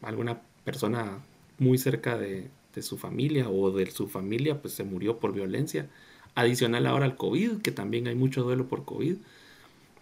[0.03, 1.21] alguna persona
[1.59, 2.51] muy cerca de,
[2.83, 5.89] su familia o de su familia pues se murió por violencia.
[6.35, 9.17] Adicional ahora al COVID, que también hay mucho duelo por COVID.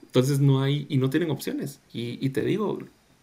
[0.03, 1.81] Entonces no hay y no tienen opciones.
[1.93, 2.79] Y, y te digo,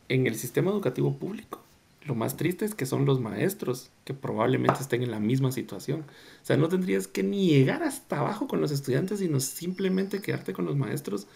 [0.10, 1.62] en el sistema educativo público,
[2.06, 6.02] lo más triste es que son los maestros que probablemente estén en la misma situación.
[6.02, 10.54] O sea, no tendrías que ni llegar hasta abajo con los estudiantes, sino simplemente quedarte
[10.54, 11.28] con los maestros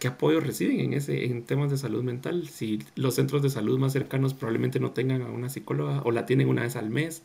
[0.00, 2.48] ¿qué apoyo reciben en, ese, en temas de salud mental?
[2.48, 6.26] Si los centros de salud más cercanos probablemente no tengan a una psicóloga o la
[6.26, 7.22] tienen una vez al mes.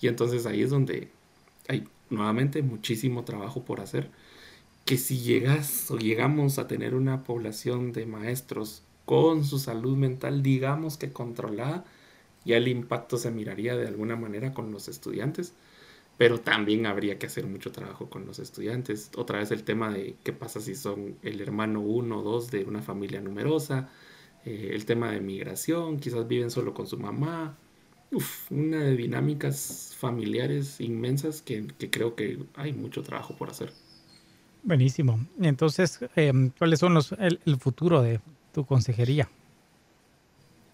[0.00, 1.08] Y entonces ahí es donde
[1.68, 4.10] hay nuevamente muchísimo trabajo por hacer.
[4.84, 10.42] Que si llegas o llegamos a tener una población de maestros con su salud mental,
[10.42, 11.86] digamos que controlada,
[12.44, 15.54] ya el impacto se miraría de alguna manera con los estudiantes
[16.18, 19.10] pero también habría que hacer mucho trabajo con los estudiantes.
[19.16, 22.64] Otra vez el tema de qué pasa si son el hermano uno o dos de
[22.64, 23.88] una familia numerosa,
[24.44, 27.56] eh, el tema de migración, quizás viven solo con su mamá.
[28.10, 33.72] Uf, una de dinámicas familiares inmensas que, creo que hay mucho trabajo por hacer.
[34.64, 35.20] Buenísimo.
[35.40, 38.18] Entonces, em, ¿cuáles son los el futuro de
[38.66, 39.28] consejería?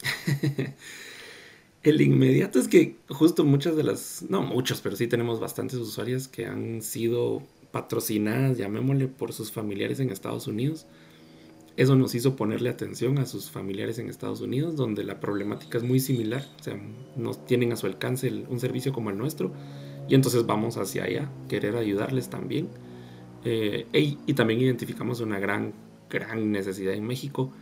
[1.83, 6.29] El inmediato es que justo muchas de las, no muchos, pero sí tenemos bastantes usuarias
[6.29, 10.87] que han sido patrocinadas, llamémosle, por sus familiares en Estados Unidos.
[11.77, 15.85] Eso nos hizo ponerle atención a sus familiares en Estados Unidos, donde la problemática es
[15.85, 16.81] muy similar, o sea,
[17.17, 19.53] no tienen a su alcance un servicio como el nuestro,
[20.09, 22.69] y entonces vamos hacia allá, querer ayudarles también.
[23.45, 25.75] Eh, y también identificamos una gran,
[26.09, 27.53] gran necesidad en México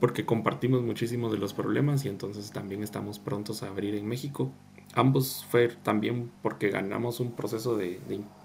[0.00, 4.52] porque compartimos muchísimo de los problemas y entonces también estamos prontos a abrir en México.
[4.94, 8.00] Ambos fue también porque ganamos un proceso de,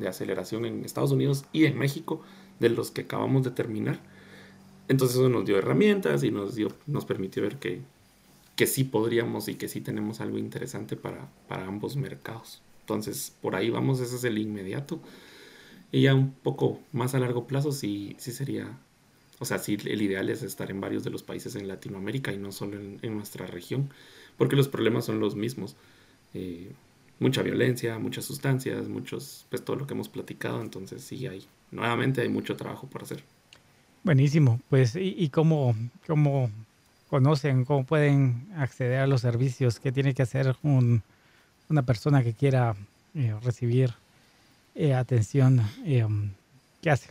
[0.07, 2.21] aceleración en Estados Unidos y en México
[2.59, 3.99] de los que acabamos de terminar.
[4.87, 7.81] Entonces eso nos dio herramientas y nos, dio, nos permitió ver que,
[8.55, 12.61] que sí podríamos y que sí tenemos algo interesante para, para ambos mercados.
[12.81, 14.99] Entonces por ahí vamos, ese es el inmediato.
[15.91, 18.77] Y ya un poco más a largo plazo sí, sí sería
[19.41, 22.37] o sea, sí, el ideal es estar en varios de los países en Latinoamérica y
[22.37, 23.89] no solo en, nuestra región,
[24.37, 25.75] porque los problemas son los mismos.
[26.35, 26.71] Eh,
[27.17, 32.21] mucha violencia, muchas sustancias, muchos, pues todo lo que hemos platicado, entonces sí hay, nuevamente
[32.21, 33.23] hay mucho trabajo por hacer.
[34.03, 35.75] Buenísimo, pues ¿y, cómo,
[36.05, 36.51] cómo
[37.09, 39.79] conocen, cómo pueden acceder a los servicios?
[39.79, 42.75] ¿Qué tiene que hacer una persona que quiera
[43.15, 43.91] eh, recibir
[44.75, 45.63] eh, atención?
[46.83, 47.09] ¿Qué hace?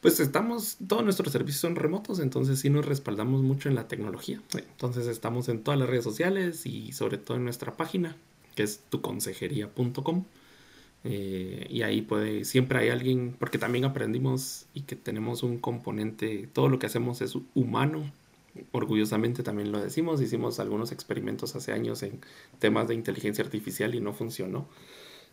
[0.00, 4.40] Pues estamos, todos nuestros servicios son remotos, entonces sí nos respaldamos mucho en la tecnología.
[4.54, 8.16] Entonces estamos en todas las redes sociales y sobre todo en nuestra página,
[8.54, 10.24] que es tuconsejería.com.
[11.04, 16.48] Eh, y ahí puede, siempre hay alguien, porque también aprendimos y que tenemos un componente,
[16.52, 18.10] todo lo que hacemos es humano,
[18.72, 22.20] orgullosamente también lo decimos, hicimos algunos experimentos hace años en
[22.58, 24.66] temas de inteligencia artificial y no funcionó.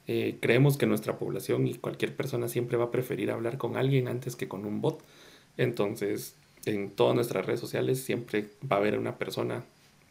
[0.08, 4.08] Eh, creemos que nuestra población y cualquier persona siempre va a preferir hablar con alguien
[4.08, 5.04] antes que con un bot.
[5.58, 6.36] Entonces,
[6.66, 9.66] en todas nuestras redes sociales siempre va a haber una persona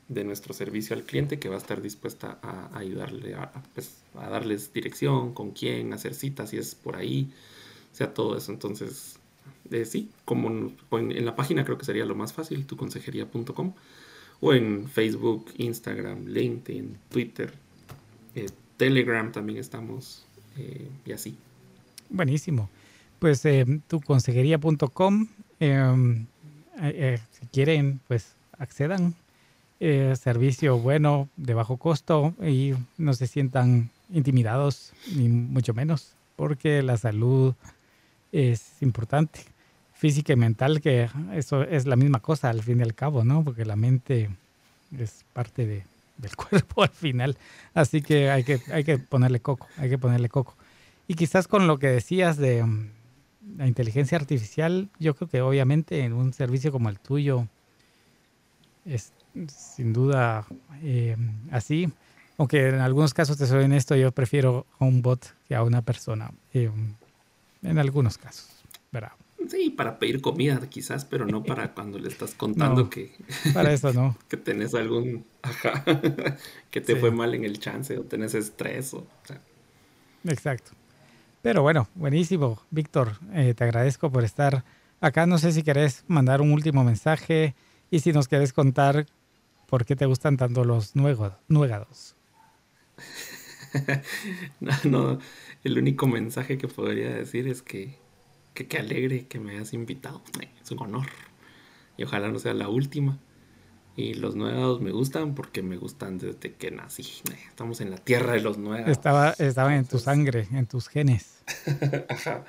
[0.08, 4.28] de nuestro servicio al cliente que va a estar dispuesta a, ayudarle a, pues, a,
[4.28, 7.32] darles dirección, con quién, hacer citas, si es por ahí,
[7.96, 8.52] sea, todo eso.
[8.52, 9.18] Entonces,
[9.70, 13.74] eh, sí, como en, la página creo que sería lo más fácil, tuconsejería.com,
[14.40, 17.52] o en Facebook, Instagram, LinkedIn, Twitter,
[18.34, 21.36] eh, Telegram también estamos eh, y así.
[22.08, 22.68] Buenísimo.
[23.18, 25.28] Pues eh, tuconsejería.com,
[25.60, 26.26] em,
[26.82, 29.14] eh, si quieren, pues accedan.
[29.78, 36.96] servicio bueno, de bajo costo y no se sientan intimidados, ni mucho menos, porque la
[36.96, 37.54] salud
[38.32, 39.40] es importante.
[39.92, 43.44] Física y mental, que eso es la misma cosa al fin y al cabo, ¿no?
[43.44, 44.30] Porque la mente
[44.98, 45.84] es parte de,
[46.18, 47.36] del cuerpo al final.
[47.74, 50.56] Así que hay que, hay que ponerle coco, hay que ponerle coco.
[51.08, 52.90] Y quizás con lo que decías de mm,
[53.58, 57.46] la inteligencia artificial, yo creo que obviamente en un servicio como el tuyo
[58.84, 59.12] es
[59.48, 60.46] sin duda
[60.82, 61.16] eh,
[61.50, 61.92] así.
[62.38, 65.82] Aunque en algunos casos, te soy honesto, yo prefiero a un bot que a una
[65.82, 66.30] persona.
[66.52, 66.70] Eh,
[67.62, 68.48] en algunos casos,
[68.92, 69.12] ¿verdad?
[69.48, 73.12] Sí, para pedir comida quizás, pero no para cuando le estás contando que...
[73.52, 74.16] Para eso no.
[74.28, 75.24] que tenés algún...
[75.42, 75.84] Ajá.
[76.70, 79.06] que te fue mal en el chance o tenés estrés o...
[80.24, 80.72] Exacto.
[81.42, 82.60] Pero bueno, buenísimo.
[82.70, 84.64] Víctor, eh, te agradezco por estar
[85.00, 85.26] acá.
[85.26, 87.54] No sé si querés mandar un último mensaje
[87.90, 89.06] y si nos querés contar
[89.68, 92.16] por qué te gustan tanto los nuegados.
[94.60, 95.18] no, no,
[95.64, 97.98] el único mensaje que podría decir es que
[98.56, 100.22] que qué alegre que me hayas invitado.
[100.60, 101.06] Es un honor.
[101.96, 103.18] Y ojalá no sea la última.
[103.96, 107.02] Y los nuevos me gustan porque me gustan desde que nací.
[107.48, 108.90] Estamos en la tierra de los nuevos.
[108.90, 111.42] Estaba, estaba en tu sangre, en tus genes.
[112.08, 112.44] Ajá.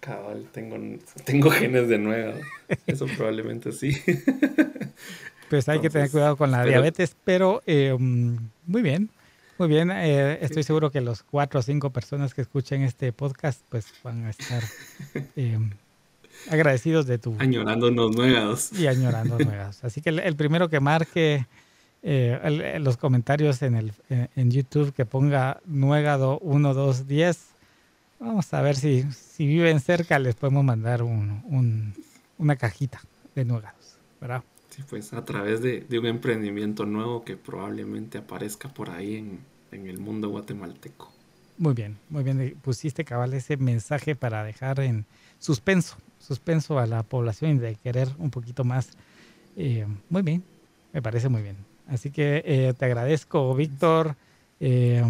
[0.00, 0.76] Cabal, tengo,
[1.24, 2.38] tengo genes de nuevo.
[2.86, 3.96] Eso probablemente sí.
[5.48, 9.10] Pues hay que tener cuidado con la diabetes, pero eh, muy bien.
[9.58, 13.62] Muy bien, eh, estoy seguro que los cuatro o cinco personas que escuchen este podcast
[13.70, 14.62] pues van a estar
[15.36, 15.58] eh,
[16.50, 17.34] agradecidos de tu...
[17.38, 18.72] Añorándonos nuevos.
[18.78, 19.82] Y añorando nuevos.
[19.82, 21.46] Así que el, primero que marque
[22.02, 27.46] eh, los comentarios en, el, en YouTube que ponga Nuegado 1210,
[28.20, 31.94] vamos a ver si, si viven cerca les podemos mandar un,
[32.36, 33.00] una cajita
[33.34, 34.42] de Nuegados, ¿verdad?
[34.82, 40.30] Pues a través de, un emprendimiento nuevo que probablemente aparezca por ahí en, el mundo
[40.30, 41.12] guatemalteco.
[41.58, 42.56] Muy bien, muy bien.
[42.62, 45.04] Pusiste cabal ese mensaje para dejar en
[45.38, 48.88] suspenso, suspenso a la población de querer un poquito más.
[49.54, 50.42] Eh, muy bien,
[50.94, 51.56] me parece muy bien.
[51.88, 54.16] Así que eh, te agradezco, Víctor.
[54.60, 55.04] Eh,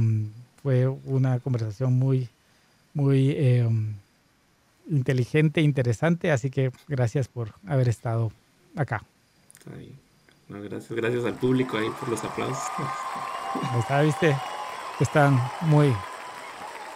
[0.62, 2.29] fue una conversación muy,
[2.93, 3.37] muy
[4.91, 6.33] inteligente, interesante.
[6.33, 8.33] Así que gracias por haber estado
[8.75, 9.05] acá
[10.49, 12.62] gracias, gracias al público ahí por los aplausos.
[13.79, 14.37] Está, viste,
[15.01, 15.93] están muy,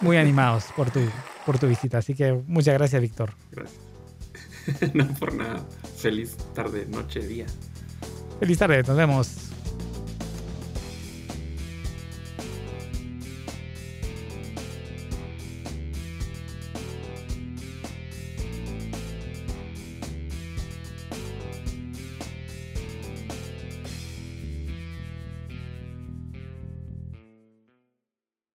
[0.00, 1.00] muy animados por tu,
[1.46, 1.98] por tu visita.
[1.98, 3.32] Así que muchas gracias, Víctor.
[3.50, 3.80] Gracias.
[4.94, 5.64] no por nada.
[5.96, 7.46] Feliz tarde, noche, día.
[8.38, 9.49] Feliz tarde, nos vemos.